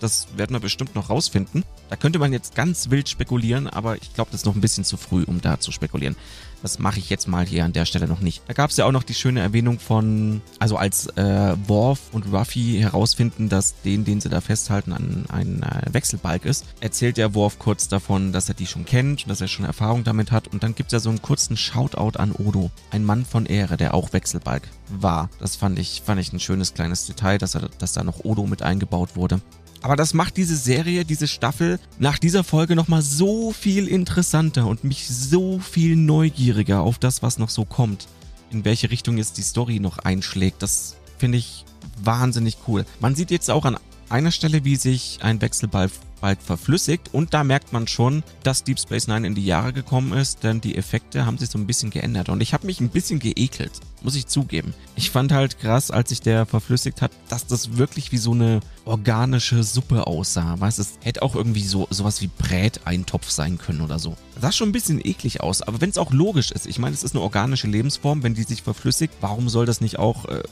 Das 0.00 0.28
werden 0.36 0.54
wir 0.54 0.60
bestimmt 0.60 0.94
noch 0.94 1.10
rausfinden. 1.10 1.64
Da 1.90 1.96
könnte 1.96 2.18
man 2.18 2.32
jetzt 2.32 2.54
ganz 2.54 2.90
wild 2.90 3.08
spekulieren, 3.08 3.66
aber 3.66 3.96
ich 3.96 4.14
glaube, 4.14 4.30
das 4.30 4.40
ist 4.40 4.46
noch 4.46 4.54
ein 4.54 4.60
bisschen 4.60 4.84
zu 4.84 4.96
früh, 4.96 5.24
um 5.24 5.40
da 5.40 5.58
zu 5.58 5.72
spekulieren. 5.72 6.16
Das 6.62 6.78
mache 6.78 6.98
ich 6.98 7.08
jetzt 7.08 7.28
mal 7.28 7.46
hier 7.46 7.64
an 7.64 7.72
der 7.72 7.84
Stelle 7.84 8.08
noch 8.08 8.20
nicht. 8.20 8.42
Da 8.48 8.52
gab 8.52 8.70
es 8.70 8.76
ja 8.76 8.84
auch 8.84 8.92
noch 8.92 9.04
die 9.04 9.14
schöne 9.14 9.40
Erwähnung 9.40 9.78
von, 9.78 10.40
also 10.58 10.76
als 10.76 11.06
äh, 11.16 11.56
Worf 11.68 12.00
und 12.12 12.32
Ruffy 12.32 12.78
herausfinden, 12.80 13.48
dass 13.48 13.80
den, 13.82 14.04
den 14.04 14.20
sie 14.20 14.28
da 14.28 14.40
festhalten, 14.40 14.92
an 14.92 15.24
ein 15.28 15.62
äh, 15.62 15.92
Wechselbalg 15.92 16.44
ist, 16.44 16.64
erzählt 16.80 17.16
der 17.16 17.34
Worf 17.34 17.58
kurz 17.58 17.88
davon, 17.88 18.32
dass 18.32 18.48
er 18.48 18.54
die 18.54 18.66
schon 18.66 18.84
kennt 18.84 19.22
und 19.22 19.28
dass 19.28 19.40
er 19.40 19.48
schon 19.48 19.66
Erfahrung 19.66 20.02
damit 20.02 20.32
hat. 20.32 20.48
Und 20.48 20.62
dann 20.62 20.74
gibt 20.74 20.88
es 20.88 20.92
ja 20.94 21.00
so 21.00 21.10
einen 21.10 21.22
kurzen 21.22 21.56
Shoutout 21.56 22.18
an 22.18 22.32
Odo, 22.32 22.70
ein 22.90 23.04
Mann 23.04 23.24
von 23.24 23.46
Ehre, 23.46 23.76
der 23.76 23.94
auch 23.94 24.12
Wechselbalg 24.12 24.68
war. 24.88 25.30
Das 25.38 25.54
fand 25.54 25.78
ich, 25.78 26.02
fand 26.04 26.20
ich 26.20 26.32
ein 26.32 26.40
schönes 26.40 26.74
kleines 26.74 27.06
Detail, 27.06 27.38
dass, 27.38 27.54
er, 27.54 27.68
dass 27.78 27.92
da 27.92 28.02
noch 28.02 28.24
Odo 28.24 28.46
mit 28.46 28.62
eingebaut 28.62 29.14
wurde. 29.14 29.40
Aber 29.82 29.96
das 29.96 30.14
macht 30.14 30.36
diese 30.36 30.56
Serie, 30.56 31.04
diese 31.04 31.28
Staffel 31.28 31.78
nach 31.98 32.18
dieser 32.18 32.44
Folge 32.44 32.74
nochmal 32.74 33.02
so 33.02 33.52
viel 33.52 33.86
interessanter 33.86 34.66
und 34.66 34.84
mich 34.84 35.08
so 35.08 35.58
viel 35.58 35.96
neugieriger 35.96 36.80
auf 36.80 36.98
das, 36.98 37.22
was 37.22 37.38
noch 37.38 37.50
so 37.50 37.64
kommt. 37.64 38.08
In 38.50 38.64
welche 38.64 38.90
Richtung 38.90 39.18
jetzt 39.18 39.38
die 39.38 39.42
Story 39.42 39.78
noch 39.78 39.98
einschlägt. 39.98 40.62
Das 40.62 40.96
finde 41.18 41.38
ich 41.38 41.64
wahnsinnig 42.02 42.58
cool. 42.66 42.84
Man 43.00 43.14
sieht 43.14 43.30
jetzt 43.30 43.50
auch 43.50 43.64
an 43.64 43.76
einer 44.08 44.30
Stelle, 44.30 44.64
wie 44.64 44.76
sich 44.76 45.18
ein 45.22 45.40
Wechselball 45.40 45.90
bald 46.20 46.42
verflüssigt 46.42 47.10
und 47.12 47.34
da 47.34 47.44
merkt 47.44 47.72
man 47.72 47.86
schon, 47.86 48.22
dass 48.42 48.64
Deep 48.64 48.78
Space 48.78 49.08
Nine 49.08 49.26
in 49.26 49.34
die 49.34 49.44
Jahre 49.44 49.72
gekommen 49.72 50.12
ist, 50.12 50.44
denn 50.44 50.60
die 50.60 50.76
Effekte 50.76 51.26
haben 51.26 51.38
sich 51.38 51.50
so 51.50 51.58
ein 51.58 51.66
bisschen 51.66 51.90
geändert 51.90 52.28
und 52.28 52.40
ich 52.40 52.52
habe 52.52 52.66
mich 52.66 52.80
ein 52.80 52.90
bisschen 52.90 53.18
geekelt, 53.18 53.72
muss 54.02 54.14
ich 54.14 54.26
zugeben. 54.26 54.74
Ich 54.96 55.10
fand 55.10 55.32
halt 55.32 55.58
krass, 55.58 55.90
als 55.90 56.10
sich 56.10 56.20
der 56.20 56.46
verflüssigt 56.46 57.02
hat, 57.02 57.12
dass 57.28 57.46
das 57.46 57.76
wirklich 57.76 58.12
wie 58.12 58.18
so 58.18 58.32
eine 58.32 58.60
organische 58.84 59.62
Suppe 59.62 60.06
aussah. 60.06 60.58
Weißt, 60.58 60.78
es 60.78 60.98
hätte 61.02 61.22
auch 61.22 61.34
irgendwie 61.34 61.62
so 61.62 61.86
sowas 61.90 62.22
wie 62.22 62.28
Bräteintopf 62.38 63.30
sein 63.30 63.58
können 63.58 63.82
oder 63.82 63.98
so. 63.98 64.16
Das 64.34 64.42
sah 64.42 64.52
schon 64.52 64.70
ein 64.70 64.72
bisschen 64.72 65.04
eklig 65.04 65.42
aus, 65.42 65.62
aber 65.62 65.80
wenn 65.80 65.90
es 65.90 65.98
auch 65.98 66.12
logisch 66.12 66.50
ist, 66.50 66.66
ich 66.66 66.78
meine, 66.78 66.94
es 66.94 67.02
ist 67.02 67.14
eine 67.14 67.22
organische 67.22 67.66
Lebensform, 67.66 68.22
wenn 68.22 68.34
die 68.34 68.44
sich 68.44 68.62
verflüssigt, 68.62 69.14
warum 69.20 69.48
soll 69.48 69.66
das 69.66 69.80
nicht 69.80 69.98
auch 69.98 70.24
äh, 70.26 70.42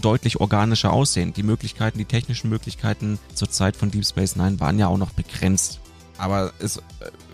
deutlich 0.00 0.40
organischer 0.40 0.92
aussehen? 0.92 1.32
Die 1.32 1.42
Möglichkeiten, 1.42 1.98
die 1.98 2.04
technischen 2.04 2.50
Möglichkeiten 2.50 3.18
zur 3.34 3.50
Zeit 3.50 3.76
von 3.76 3.90
Deep 3.90 4.04
Space 4.04 4.36
Nine 4.36 4.60
waren 4.60 4.78
ja 4.78 4.88
auch 4.88 4.98
noch 4.98 5.15
begrenzt. 5.16 5.80
Aber 6.18 6.52
es 6.58 6.78
äh, 6.78 6.82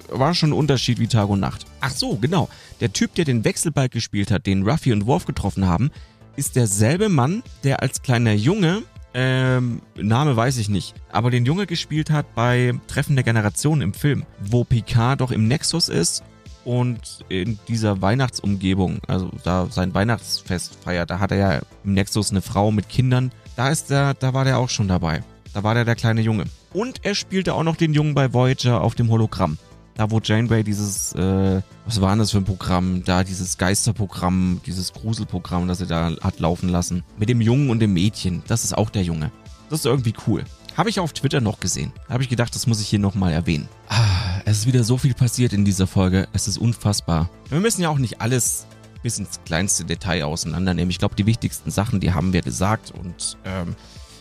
war 0.09 0.35
schon 0.35 0.51
ein 0.51 0.55
Unterschied 0.55 0.99
wie 0.99 1.07
Tag 1.09 1.29
und 1.29 1.41
Nacht. 1.41 1.67
Ach 1.81 1.91
so, 1.91 2.17
genau. 2.17 2.49
Der 2.81 2.93
Typ, 2.93 3.15
der 3.15 3.25
den 3.25 3.45
Wechselbalg 3.45 3.93
gespielt 3.93 4.31
hat, 4.31 4.47
den 4.47 4.69
Ruffy 4.69 4.93
und 4.93 5.07
Worf 5.07 5.25
getroffen 5.25 5.67
haben, 5.67 5.91
ist 6.37 6.57
derselbe 6.57 7.09
Mann, 7.09 7.43
der 7.63 7.83
als 7.83 8.03
kleiner 8.03 8.33
Junge 8.33 8.83
ähm, 9.15 9.83
Name 9.97 10.37
weiß 10.37 10.57
ich 10.59 10.69
nicht. 10.69 10.95
Aber 11.11 11.31
den 11.31 11.45
Junge 11.45 11.67
gespielt 11.67 12.11
hat 12.11 12.35
bei 12.35 12.75
Treffen 12.87 13.17
der 13.17 13.25
Generation 13.25 13.83
im 13.83 13.95
Film, 13.95 14.25
wo 14.41 14.65
Picard 14.65 15.21
doch 15.21 15.31
im 15.31 15.49
Nexus 15.49 15.89
ist 15.89 16.23
und 16.65 17.25
in 17.29 17.59
dieser 17.69 18.01
Weihnachtsumgebung, 18.01 19.01
also 19.09 19.31
da 19.45 19.67
sein 19.71 19.95
Weihnachtsfest 19.95 20.77
feiert, 20.83 21.11
da 21.11 21.19
hat 21.19 21.33
er 21.33 21.37
ja 21.37 21.61
im 21.85 21.95
Nexus 21.95 22.31
eine 22.31 22.43
Frau 22.43 22.71
mit 22.71 22.89
Kindern. 22.89 23.33
Da 23.57 23.69
ist 23.69 23.91
er, 23.91 24.15
da 24.15 24.33
war 24.33 24.45
der 24.45 24.59
auch 24.59 24.71
schon 24.71 24.89
dabei. 24.89 25.23
Da 25.53 25.63
war 25.63 25.75
der 25.75 25.85
der 25.85 25.97
kleine 25.97 26.23
Junge. 26.23 26.45
Und 26.73 27.05
er 27.05 27.15
spielte 27.15 27.55
auch 27.55 27.63
noch 27.63 27.77
den 27.77 27.95
Jungen 27.95 28.15
bei 28.15 28.33
Voyager 28.33 28.81
auf 28.81 28.95
dem 28.95 29.11
Hologramm. 29.11 29.59
Da 29.95 30.11
wo 30.11 30.21
Janeway 30.21 30.63
dieses, 30.63 31.13
äh, 31.13 31.61
was 31.85 32.01
war 32.01 32.11
denn 32.11 32.21
das 32.21 32.31
für 32.31 32.39
ein 32.39 32.45
Programm? 32.45 33.05
Da 33.05 33.25
dieses 33.25 33.59
Geisterprogramm, 33.59 34.61
dieses 34.65 34.93
Gruselprogramm, 34.95 35.69
das 35.69 35.81
er 35.81 35.87
da 35.87 36.13
hat 36.23 36.41
laufen 36.41 36.71
lassen. 36.71 37.05
Mit 37.19 37.29
dem 37.29 37.43
Jungen 37.43 37.69
und 37.69 37.81
dem 37.81 37.93
Mädchen. 37.93 38.43
Das 38.47 38.65
ist 38.65 38.77
auch 38.77 38.89
der 38.89 39.03
Junge. 39.03 39.31
Das 39.69 39.81
ist 39.81 39.87
irgendwie 39.87 40.15
cool. 40.27 40.45
Habe 40.77 40.89
ich 40.89 41.01
auf 41.01 41.13
Twitter 41.13 41.43
noch 41.43 41.61
gesehen. 41.61 41.93
Habe 42.09 42.23
ich 42.23 42.31
gedacht, 42.31 42.55
das 42.55 42.67
muss 42.67 42.81
ich 42.81 42.89
hier 42.89 42.99
nochmal 42.99 43.33
erwähnen. 43.33 43.69
Ah, 43.89 44.41
es 44.47 44.61
ist 44.61 44.67
wieder 44.67 44.85
so 44.85 44.97
viel 44.97 45.13
passiert 45.13 45.53
in 45.53 45.67
dieser 45.67 45.87
Folge. 45.87 46.27
Es 46.33 46.49
ist 46.49 46.57
unfassbar. 46.57 47.29
Wir 47.51 47.61
müssen 47.61 47.83
ja 47.83 47.91
auch 47.91 47.99
nicht 47.99 48.23
alles 48.23 48.67
bis 49.03 49.19
ins 49.19 49.41
kleinste 49.45 49.85
Detail 49.85 50.25
auseinandernehmen. 50.25 50.91
Ich 50.91 50.99
glaube, 50.99 51.15
die 51.15 51.27
wichtigsten 51.27 51.71
Sachen, 51.71 52.01
die 52.01 52.15
haben 52.15 52.33
wir 52.33 52.41
gesagt. 52.41 52.91
Und 52.93 53.37
ähm, 53.45 53.77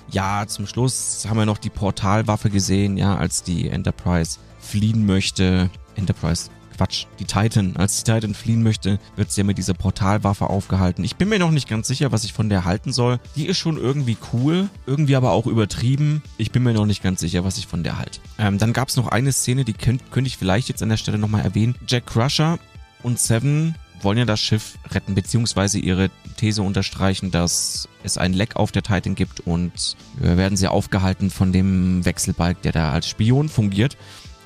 ja, 0.10 0.46
zum 0.48 0.68
Schluss 0.68 1.26
haben 1.30 1.38
wir 1.38 1.46
noch 1.46 1.58
die 1.58 1.70
Portalwaffe 1.70 2.50
gesehen, 2.50 2.98
ja, 2.98 3.16
als 3.16 3.44
die 3.44 3.70
Enterprise 3.70 4.40
fliehen 4.60 5.06
möchte. 5.06 5.70
Enterprise, 5.96 6.50
Quatsch, 6.78 7.06
die 7.20 7.26
Titan. 7.26 7.76
Als 7.78 8.04
die 8.04 8.12
Titan 8.12 8.34
fliehen 8.34 8.64
möchte, 8.64 9.00
wird 9.16 9.32
sie 9.32 9.42
ja 9.42 9.46
mit 9.46 9.58
dieser 9.58 9.74
Portalwaffe 9.74 10.50
aufgehalten. 10.50 11.04
Ich 11.04 11.16
bin 11.16 11.30
mir 11.30 11.40
noch 11.40 11.52
nicht 11.52 11.70
ganz 11.70 11.88
sicher, 11.88 12.12
was 12.12 12.24
ich 12.24 12.34
von 12.34 12.50
der 12.50 12.66
halten 12.66 12.92
soll. 12.92 13.20
Die 13.36 13.46
ist 13.46 13.58
schon 13.58 13.78
irgendwie 13.78 14.18
cool, 14.34 14.70
irgendwie 14.88 15.16
aber 15.16 15.32
auch 15.32 15.46
übertrieben. 15.46 16.24
Ich 16.38 16.52
bin 16.52 16.64
mir 16.64 16.74
noch 16.74 16.86
nicht 16.86 17.04
ganz 17.04 17.20
sicher, 17.20 17.44
was 17.44 17.58
ich 17.58 17.68
von 17.68 17.84
der 17.84 17.98
halte. 17.98 18.20
Ähm, 18.40 18.58
dann 18.58 18.74
gab 18.74 18.90
es 18.90 18.98
noch 18.98 19.08
eine 19.08 19.32
Szene, 19.32 19.64
die 19.64 19.74
könnt, 19.74 20.12
könnte 20.12 20.28
ich 20.28 20.38
vielleicht 20.38 20.70
jetzt 20.70 20.82
an 20.82 20.90
der 20.90 20.98
Stelle 20.98 21.18
nochmal 21.18 21.44
erwähnen. 21.44 21.76
Jack 21.88 22.08
Crusher 22.08 22.58
und 23.04 23.20
Seven 23.20 23.76
wollen 24.02 24.18
ja 24.18 24.26
das 24.26 24.40
Schiff 24.40 24.78
retten, 24.90 25.14
beziehungsweise 25.14 25.78
ihre 25.78 26.10
These 26.42 26.64
unterstreichen, 26.64 27.30
dass 27.30 27.88
es 28.04 28.18
einen 28.18 28.34
Leck 28.34 28.56
auf 28.56 28.72
der 28.72 28.82
Titan 28.82 29.14
gibt 29.14 29.42
und 29.42 29.96
werden 30.16 30.58
sie 30.58 30.68
aufgehalten 30.68 31.30
von 31.30 31.54
dem 31.54 32.04
Wechselbalg, 32.04 32.64
der 32.64 32.72
da 32.72 32.92
als 32.92 33.08
Spion 33.08 33.48
fungiert. 33.48 33.96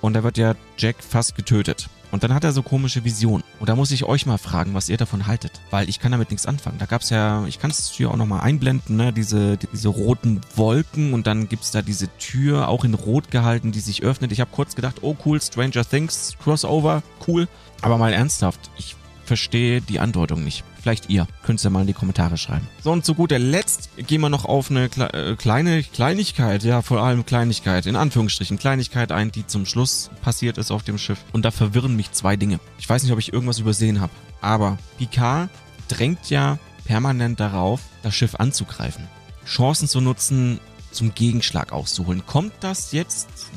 Und 0.01 0.13
da 0.13 0.23
wird 0.23 0.37
ja 0.37 0.55
Jack 0.77 0.97
fast 1.01 1.35
getötet. 1.35 1.87
Und 2.11 2.23
dann 2.23 2.33
hat 2.33 2.43
er 2.43 2.51
so 2.51 2.63
komische 2.63 3.03
Visionen. 3.05 3.43
Und 3.59 3.69
da 3.69 3.75
muss 3.75 3.91
ich 3.91 4.03
euch 4.03 4.25
mal 4.25 4.37
fragen, 4.37 4.73
was 4.73 4.89
ihr 4.89 4.97
davon 4.97 5.25
haltet. 5.25 5.61
Weil 5.71 5.87
ich 5.87 5.99
kann 5.99 6.11
damit 6.11 6.31
nichts 6.31 6.45
anfangen. 6.45 6.77
Da 6.79 6.85
gab's 6.85 7.09
ja, 7.09 7.45
ich 7.47 7.59
kann 7.59 7.71
es 7.71 7.89
hier 7.89 8.11
auch 8.11 8.17
nochmal 8.17 8.41
einblenden, 8.41 8.97
ne, 8.97 9.13
diese, 9.13 9.57
diese 9.57 9.87
roten 9.87 10.41
Wolken 10.55 11.13
und 11.13 11.27
dann 11.27 11.47
gibt's 11.47 11.71
da 11.71 11.81
diese 11.81 12.09
Tür, 12.17 12.67
auch 12.67 12.83
in 12.83 12.93
Rot 12.93 13.31
gehalten, 13.31 13.71
die 13.71 13.79
sich 13.79 14.03
öffnet. 14.03 14.33
Ich 14.33 14.41
habe 14.41 14.51
kurz 14.53 14.75
gedacht, 14.75 14.97
oh 15.01 15.15
cool, 15.25 15.41
Stranger 15.41 15.83
Things, 15.83 16.35
Crossover, 16.43 17.03
cool. 17.25 17.47
Aber 17.81 17.97
mal 17.97 18.11
ernsthaft, 18.11 18.69
ich 18.77 18.95
verstehe 19.23 19.81
die 19.81 19.99
Andeutung 19.99 20.43
nicht. 20.43 20.63
Vielleicht 20.85 21.09
ihr. 21.09 21.25
Könnt 21.41 21.65
ihr 21.65 21.71
mal 21.71 21.81
in 21.81 21.87
die 21.87 21.93
Kommentare 21.93 22.37
schreiben. 22.37 22.67
So, 22.83 22.91
und 22.91 23.03
zu 23.03 23.15
guter 23.15 23.39
Letzt 23.39 23.89
gehen 23.97 24.21
wir 24.21 24.29
noch 24.29 24.45
auf 24.45 24.69
eine 24.69 24.87
Kle 24.87 25.11
äh, 25.13 25.35
kleine 25.35 25.81
Kleinigkeit, 25.81 26.63
ja, 26.63 26.83
vor 26.83 27.01
allem 27.01 27.25
Kleinigkeit, 27.25 27.87
in 27.87 27.95
Anführungsstrichen, 27.95 28.59
Kleinigkeit 28.59 29.11
ein, 29.11 29.31
die 29.31 29.47
zum 29.47 29.65
Schluss 29.65 30.11
passiert 30.21 30.59
ist 30.59 30.69
auf 30.69 30.83
dem 30.83 30.99
Schiff. 30.99 31.17
Und 31.33 31.43
da 31.43 31.49
verwirren 31.49 31.95
mich 31.95 32.11
zwei 32.11 32.35
Dinge. 32.35 32.59
Ich 32.77 32.87
weiß 32.87 33.01
nicht, 33.01 33.11
ob 33.11 33.17
ich 33.17 33.33
irgendwas 33.33 33.57
übersehen 33.57 33.99
habe, 33.99 34.13
aber 34.41 34.77
Picard 34.99 35.49
drängt 35.87 36.29
ja 36.29 36.59
permanent 36.85 37.39
darauf, 37.39 37.81
das 38.03 38.13
Schiff 38.13 38.35
anzugreifen. 38.35 39.07
Chancen 39.47 39.87
zu 39.87 40.01
nutzen, 40.01 40.59
zum 40.91 41.15
Gegenschlag 41.15 41.73
auszuholen. 41.73 42.27
Kommt 42.27 42.53
das 42.59 42.91
jetzt 42.91 43.47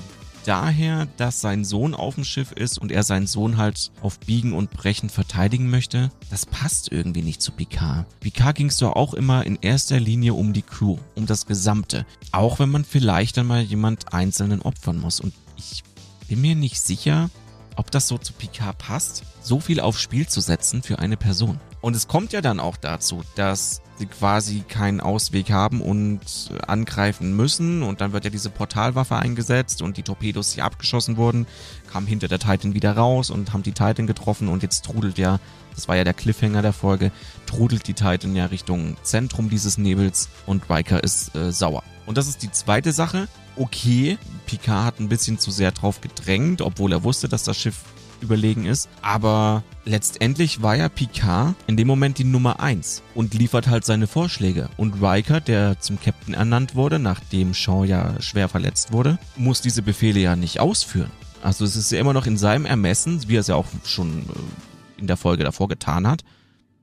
daher, 0.45 1.07
dass 1.17 1.41
sein 1.41 1.65
Sohn 1.65 1.95
auf 1.95 2.15
dem 2.15 2.25
Schiff 2.25 2.53
ist 2.53 2.79
und 2.79 2.93
er 2.93 3.03
seinen 3.03 3.27
Sohn 3.27 3.57
halt 3.57 3.91
auf 4.03 4.19
Biegen 4.21 4.53
und 4.53 4.71
Brechen 4.71 5.11
verteidigen 5.11 5.71
möchte. 5.71 6.11
Das 6.31 6.47
passt 6.47 6.91
irgendwie 6.93 7.23
nicht 7.23 7.43
zu 7.43 7.53
Picard. 7.53 8.07
Picard 8.21 8.57
ging 8.57 8.69
es 8.69 8.79
doch 8.79 8.93
auch 8.93 9.15
immer 9.15 9.45
in 9.45 9.59
erster 9.61 10.01
Linie 10.01 10.35
um 10.35 10.53
die 10.53 10.63
Crew, 10.63 10.99
um 11.15 11.27
das 11.27 11.47
Gesamte. 11.47 12.07
Auch 12.33 12.59
wenn 12.59 12.71
man 12.71 12.85
vielleicht 12.85 13.37
dann 13.37 13.47
mal 13.47 13.63
jemand 13.63 14.13
Einzelnen 14.13 14.63
opfern 14.63 15.01
muss. 15.01 15.21
Und 15.21 15.35
ich 15.57 15.83
bin 16.29 16.41
mir 16.41 16.55
nicht 16.55 16.81
sicher, 16.81 17.31
ob 17.77 17.91
das 17.91 18.09
so 18.09 18.19
zu 18.19 18.33
Picard 18.33 18.79
passt, 18.79 19.23
so 19.41 19.61
viel 19.61 19.81
aufs 19.81 20.01
Spiel 20.01 20.27
zu 20.27 20.41
setzen 20.41 20.83
für 20.83 20.99
eine 20.99 21.17
Person. 21.17 21.61
Und 21.81 21.95
es 21.95 22.09
kommt 22.09 22.33
ja 22.33 22.41
dann 22.41 22.61
auch 22.61 22.77
dazu, 22.77 23.23
dass 23.37 23.83
quasi 24.07 24.61
keinen 24.69 25.01
Ausweg 25.01 25.51
haben 25.51 25.81
und 25.81 26.21
angreifen 26.67 27.35
müssen. 27.37 27.83
Und 27.83 28.01
dann 28.01 28.13
wird 28.13 28.25
ja 28.25 28.31
diese 28.31 28.51
Portalwaffe 28.51 29.17
eingesetzt 29.17 29.83
und 29.83 29.97
die 29.97 30.03
Torpedos, 30.03 30.53
die 30.53 30.63
abgeschossen 30.63 31.17
wurden, 31.17 31.47
kamen 31.91 32.07
hinter 32.07 32.29
der 32.29 32.39
Titan 32.39 32.75
wieder 32.75 32.97
raus 32.97 33.31
und 33.31 33.53
haben 33.53 33.63
die 33.63 33.73
Titan 33.73 34.07
getroffen. 34.07 34.49
Und 34.49 34.63
jetzt 34.63 34.85
trudelt 34.85 35.19
ja, 35.19 35.41
das 35.75 35.89
war 35.89 35.97
ja 35.97 36.05
der 36.05 36.15
Cliffhanger 36.15 36.63
der 36.63 36.73
Folge, 36.73 37.13
trudelt 37.47 37.87
die 37.87 37.95
Titan 37.95 38.35
ja 38.35 38.47
Richtung 38.47 38.97
Zentrum 39.03 39.51
dieses 39.51 39.79
Nebels 39.79 40.29
und 40.47 40.69
Riker 40.71 41.03
ist 41.03 41.35
äh, 41.35 41.53
sauer. 41.53 41.83
Und 42.07 42.17
das 42.19 42.27
ist 42.27 42.43
die 42.43 42.51
zweite 42.51 42.93
Sache. 42.93 43.29
Okay, 43.57 44.19
Picard 44.47 44.85
hat 44.85 45.01
ein 45.01 45.09
bisschen 45.09 45.39
zu 45.39 45.51
sehr 45.51 45.73
drauf 45.73 46.01
gedrängt, 46.01 46.63
obwohl 46.63 46.93
er 46.93 47.05
wusste, 47.05 47.29
dass 47.29 47.45
das 47.45 47.57
Schiff 47.57 47.83
überlegen 48.21 48.65
ist. 48.65 48.89
Aber 49.03 49.63
letztendlich 49.85 50.63
war 50.63 50.77
ja 50.77 50.89
Picard 50.89 51.55
in 51.67 51.77
dem 51.77 51.87
Moment 51.87 52.19
die 52.19 52.25
Nummer 52.25 52.61
eins 52.61 53.03
und 53.15 53.35
liefert 53.35 53.69
halt 53.69 53.85
seine 53.85 54.07
Vorschläge. 54.07 54.69
Und 54.77 55.03
Riker, 55.03 55.41
der 55.41 55.81
zum 55.81 56.01
Captain 56.01 56.35
ernannt 56.35 56.75
wurde, 56.75 56.99
nachdem 56.99 57.55
Shaw 57.55 57.85
ja 57.85 58.21
schwer 58.21 58.49
verletzt 58.49 58.93
wurde, 58.93 59.19
muss 59.37 59.61
diese 59.61 59.83
Befehle 59.83 60.21
ja 60.21 60.37
nicht 60.37 60.61
ausführen. 60.61 61.11
Also 61.43 61.65
es 61.65 61.77
ist 61.77 61.93
ja 61.93 62.01
immer 62.01 62.13
noch 62.13 62.27
in 62.27 62.37
seinem 62.37 62.67
Ermessen, 62.67 63.29
wie 63.29 63.37
er 63.37 63.41
es 63.41 63.47
ja 63.47 63.55
auch 63.55 63.67
schon 63.85 64.21
äh, 64.21 65.01
in 65.01 65.07
der 65.07 65.17
Folge 65.17 65.45
davor 65.45 65.69
getan 65.69 66.07
hat. 66.07 66.25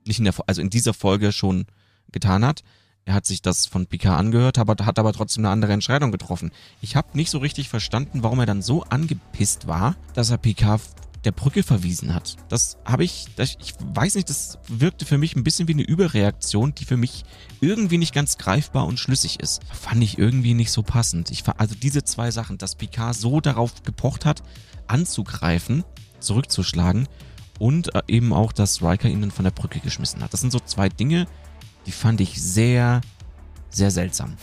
Nicht 0.06 0.18
in 0.18 0.24
der, 0.24 0.34
also 0.46 0.62
in 0.62 0.70
dieser 0.70 0.94
Folge 0.94 1.32
schon 1.32 1.66
getan 2.12 2.44
hat. 2.44 2.62
Er 3.04 3.14
hat 3.14 3.24
sich 3.24 3.40
das 3.40 3.66
von 3.66 3.86
Picard 3.86 4.18
angehört, 4.18 4.58
aber 4.58 4.84
hat 4.84 4.98
aber 4.98 5.12
trotzdem 5.12 5.44
eine 5.44 5.52
andere 5.52 5.72
Entscheidung 5.72 6.10
getroffen. 6.10 6.50
Ich 6.80 6.96
habe 6.96 7.16
nicht 7.16 7.30
so 7.30 7.38
richtig 7.38 7.68
verstanden, 7.68 8.24
warum 8.24 8.40
er 8.40 8.46
dann 8.46 8.62
so 8.62 8.82
angepisst 8.82 9.68
war, 9.68 9.94
dass 10.14 10.30
er 10.30 10.38
Picard 10.38 10.80
der 11.26 11.32
Brücke 11.32 11.64
verwiesen 11.64 12.14
hat. 12.14 12.36
Das 12.48 12.78
habe 12.84 13.04
ich, 13.04 13.26
das, 13.34 13.56
ich 13.60 13.74
weiß 13.80 14.14
nicht, 14.14 14.30
das 14.30 14.58
wirkte 14.68 15.04
für 15.04 15.18
mich 15.18 15.34
ein 15.34 15.42
bisschen 15.42 15.66
wie 15.66 15.72
eine 15.72 15.82
Überreaktion, 15.82 16.74
die 16.74 16.84
für 16.84 16.96
mich 16.96 17.24
irgendwie 17.60 17.98
nicht 17.98 18.14
ganz 18.14 18.38
greifbar 18.38 18.86
und 18.86 19.00
schlüssig 19.00 19.40
ist. 19.40 19.60
Fand 19.72 20.02
ich 20.04 20.18
irgendwie 20.18 20.54
nicht 20.54 20.70
so 20.70 20.84
passend. 20.84 21.32
Ich, 21.32 21.42
also 21.48 21.74
diese 21.74 22.04
zwei 22.04 22.30
Sachen, 22.30 22.58
dass 22.58 22.76
Picard 22.76 23.16
so 23.16 23.40
darauf 23.40 23.82
gepocht 23.82 24.24
hat, 24.24 24.44
anzugreifen, 24.86 25.84
zurückzuschlagen 26.20 27.08
und 27.58 27.92
äh, 27.94 28.02
eben 28.06 28.32
auch, 28.32 28.52
dass 28.52 28.80
Riker 28.80 29.08
ihn 29.08 29.20
dann 29.20 29.32
von 29.32 29.44
der 29.44 29.50
Brücke 29.50 29.80
geschmissen 29.80 30.22
hat. 30.22 30.32
Das 30.32 30.40
sind 30.40 30.52
so 30.52 30.60
zwei 30.60 30.88
Dinge, 30.88 31.26
die 31.86 31.92
fand 31.92 32.20
ich 32.20 32.40
sehr, 32.40 33.00
sehr 33.68 33.90
seltsam. 33.90 34.36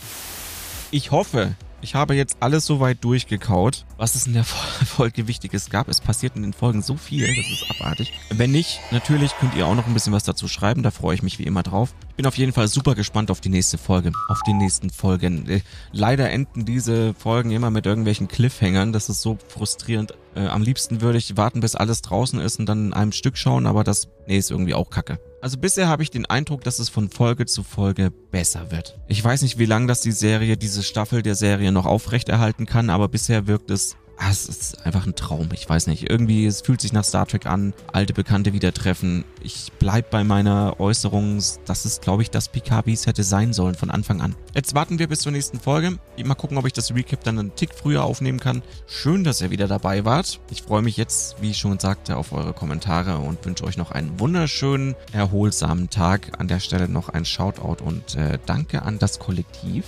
Ich 0.90 1.10
hoffe, 1.10 1.56
ich 1.84 1.94
habe 1.94 2.14
jetzt 2.14 2.38
alles 2.40 2.64
soweit 2.64 3.04
durchgekaut, 3.04 3.84
was 3.98 4.14
es 4.14 4.26
in 4.26 4.32
der 4.32 4.44
Folge 4.44 5.28
Wichtiges 5.28 5.68
gab. 5.68 5.88
Es 5.88 6.00
passiert 6.00 6.34
in 6.34 6.42
den 6.42 6.54
Folgen 6.54 6.82
so 6.82 6.96
viel, 6.96 7.26
das 7.26 7.46
ist 7.46 7.70
abartig. 7.70 8.12
Wenn 8.30 8.52
nicht, 8.52 8.80
natürlich 8.90 9.32
könnt 9.38 9.54
ihr 9.54 9.66
auch 9.66 9.74
noch 9.74 9.86
ein 9.86 9.92
bisschen 9.92 10.14
was 10.14 10.24
dazu 10.24 10.48
schreiben, 10.48 10.82
da 10.82 10.90
freue 10.90 11.14
ich 11.14 11.22
mich 11.22 11.38
wie 11.38 11.44
immer 11.44 11.62
drauf. 11.62 11.94
Ich 12.08 12.16
bin 12.16 12.26
auf 12.26 12.38
jeden 12.38 12.52
Fall 12.52 12.68
super 12.68 12.94
gespannt 12.94 13.30
auf 13.30 13.42
die 13.42 13.50
nächste 13.50 13.76
Folge, 13.76 14.12
auf 14.28 14.40
die 14.46 14.54
nächsten 14.54 14.88
Folgen. 14.88 15.48
Äh, 15.48 15.60
leider 15.92 16.30
enden 16.30 16.64
diese 16.64 17.12
Folgen 17.12 17.50
immer 17.50 17.70
mit 17.70 17.84
irgendwelchen 17.84 18.28
Cliffhängern, 18.28 18.94
das 18.94 19.10
ist 19.10 19.20
so 19.20 19.36
frustrierend. 19.48 20.14
Äh, 20.34 20.46
am 20.46 20.62
liebsten 20.62 21.02
würde 21.02 21.18
ich 21.18 21.36
warten, 21.36 21.60
bis 21.60 21.74
alles 21.74 22.00
draußen 22.00 22.40
ist 22.40 22.58
und 22.58 22.66
dann 22.66 22.86
in 22.86 22.92
einem 22.94 23.12
Stück 23.12 23.36
schauen, 23.36 23.66
aber 23.66 23.84
das, 23.84 24.08
nee, 24.26 24.38
ist 24.38 24.50
irgendwie 24.50 24.74
auch 24.74 24.88
kacke. 24.88 25.18
Also 25.44 25.58
bisher 25.58 25.88
habe 25.88 26.02
ich 26.02 26.10
den 26.10 26.24
Eindruck, 26.24 26.64
dass 26.64 26.78
es 26.78 26.88
von 26.88 27.10
Folge 27.10 27.44
zu 27.44 27.62
Folge 27.62 28.10
besser 28.30 28.70
wird. 28.70 28.98
Ich 29.08 29.22
weiß 29.22 29.42
nicht, 29.42 29.58
wie 29.58 29.66
lange 29.66 29.86
das 29.86 30.00
die 30.00 30.10
Serie, 30.10 30.56
diese 30.56 30.82
Staffel 30.82 31.20
der 31.20 31.34
Serie 31.34 31.70
noch 31.70 31.84
aufrechterhalten 31.84 32.64
kann, 32.64 32.88
aber 32.88 33.08
bisher 33.08 33.46
wirkt 33.46 33.70
es 33.70 33.94
Ah, 34.16 34.30
es 34.30 34.48
ist 34.48 34.86
einfach 34.86 35.06
ein 35.06 35.16
Traum. 35.16 35.48
Ich 35.52 35.68
weiß 35.68 35.86
nicht. 35.88 36.08
Irgendwie, 36.08 36.46
es 36.46 36.60
fühlt 36.60 36.80
sich 36.80 36.92
nach 36.92 37.04
Star 37.04 37.26
Trek 37.26 37.46
an. 37.46 37.74
Alte 37.92 38.12
Bekannte 38.12 38.52
wieder 38.52 38.72
treffen. 38.72 39.24
Ich 39.42 39.72
bleib 39.78 40.10
bei 40.10 40.22
meiner 40.22 40.78
Äußerung. 40.78 41.42
Das 41.66 41.84
ist, 41.84 42.00
glaube 42.00 42.22
ich, 42.22 42.30
das 42.30 42.48
Picard, 42.48 42.86
wie 42.86 42.92
es 42.92 43.06
hätte 43.06 43.24
sein 43.24 43.52
sollen 43.52 43.74
von 43.74 43.90
Anfang 43.90 44.20
an. 44.20 44.36
Jetzt 44.54 44.74
warten 44.74 44.98
wir 44.98 45.08
bis 45.08 45.20
zur 45.20 45.32
nächsten 45.32 45.58
Folge. 45.58 45.98
Mal 46.24 46.34
gucken, 46.34 46.58
ob 46.58 46.66
ich 46.66 46.72
das 46.72 46.94
Recap 46.94 47.24
dann 47.24 47.38
einen 47.38 47.54
Tick 47.56 47.74
früher 47.74 48.04
aufnehmen 48.04 48.38
kann. 48.38 48.62
Schön, 48.86 49.24
dass 49.24 49.40
ihr 49.40 49.50
wieder 49.50 49.66
dabei 49.66 50.04
wart. 50.04 50.40
Ich 50.50 50.62
freue 50.62 50.82
mich 50.82 50.96
jetzt, 50.96 51.36
wie 51.40 51.50
ich 51.50 51.58
schon 51.58 51.78
sagte, 51.80 52.16
auf 52.16 52.32
eure 52.32 52.52
Kommentare 52.52 53.18
und 53.18 53.44
wünsche 53.44 53.64
euch 53.64 53.76
noch 53.76 53.90
einen 53.90 54.20
wunderschönen, 54.20 54.94
erholsamen 55.12 55.90
Tag. 55.90 56.38
An 56.38 56.48
der 56.48 56.60
Stelle 56.60 56.88
noch 56.88 57.08
ein 57.08 57.24
Shoutout 57.24 57.82
und 57.84 58.14
äh, 58.14 58.38
danke 58.46 58.82
an 58.82 58.98
das 58.98 59.18
Kollektiv. 59.18 59.84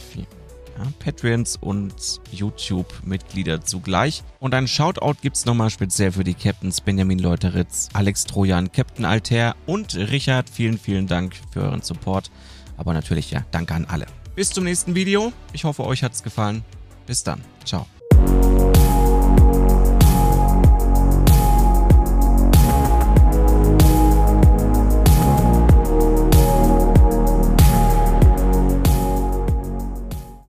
Ja, 0.79 0.85
Patreons 0.99 1.57
und 1.57 2.21
YouTube-Mitglieder 2.31 3.63
zugleich. 3.63 4.23
Und 4.41 4.55
einen 4.55 4.69
Shoutout 4.69 5.17
gibt's 5.23 5.45
nochmal 5.45 5.71
speziell 5.71 6.13
für 6.13 6.25
die 6.25 6.35
Captains 6.35 6.81
Benjamin 6.81 7.19
Leuteritz, 7.19 7.89
Alex 7.93 8.25
Trojan, 8.25 8.71
Captain 8.73 9.05
Alter 9.05 9.57
und 9.67 9.95
Richard. 9.95 10.51
Vielen, 10.51 10.79
vielen 10.79 11.07
Dank 11.07 11.35
für 11.51 11.63
euren 11.63 11.83
Support. 11.83 12.31
Aber 12.77 12.93
natürlich 12.93 13.31
ja, 13.31 13.45
danke 13.51 13.75
an 13.75 13.87
alle. 13.87 14.07
Bis 14.35 14.51
zum 14.51 14.65
nächsten 14.65 14.95
Video. 14.95 15.33
Ich 15.53 15.65
hoffe, 15.65 15.85
euch 15.85 16.03
hat's 16.03 16.23
gefallen. 16.23 16.63
Bis 17.07 17.23
dann. 17.25 17.41
Ciao. 17.65 17.87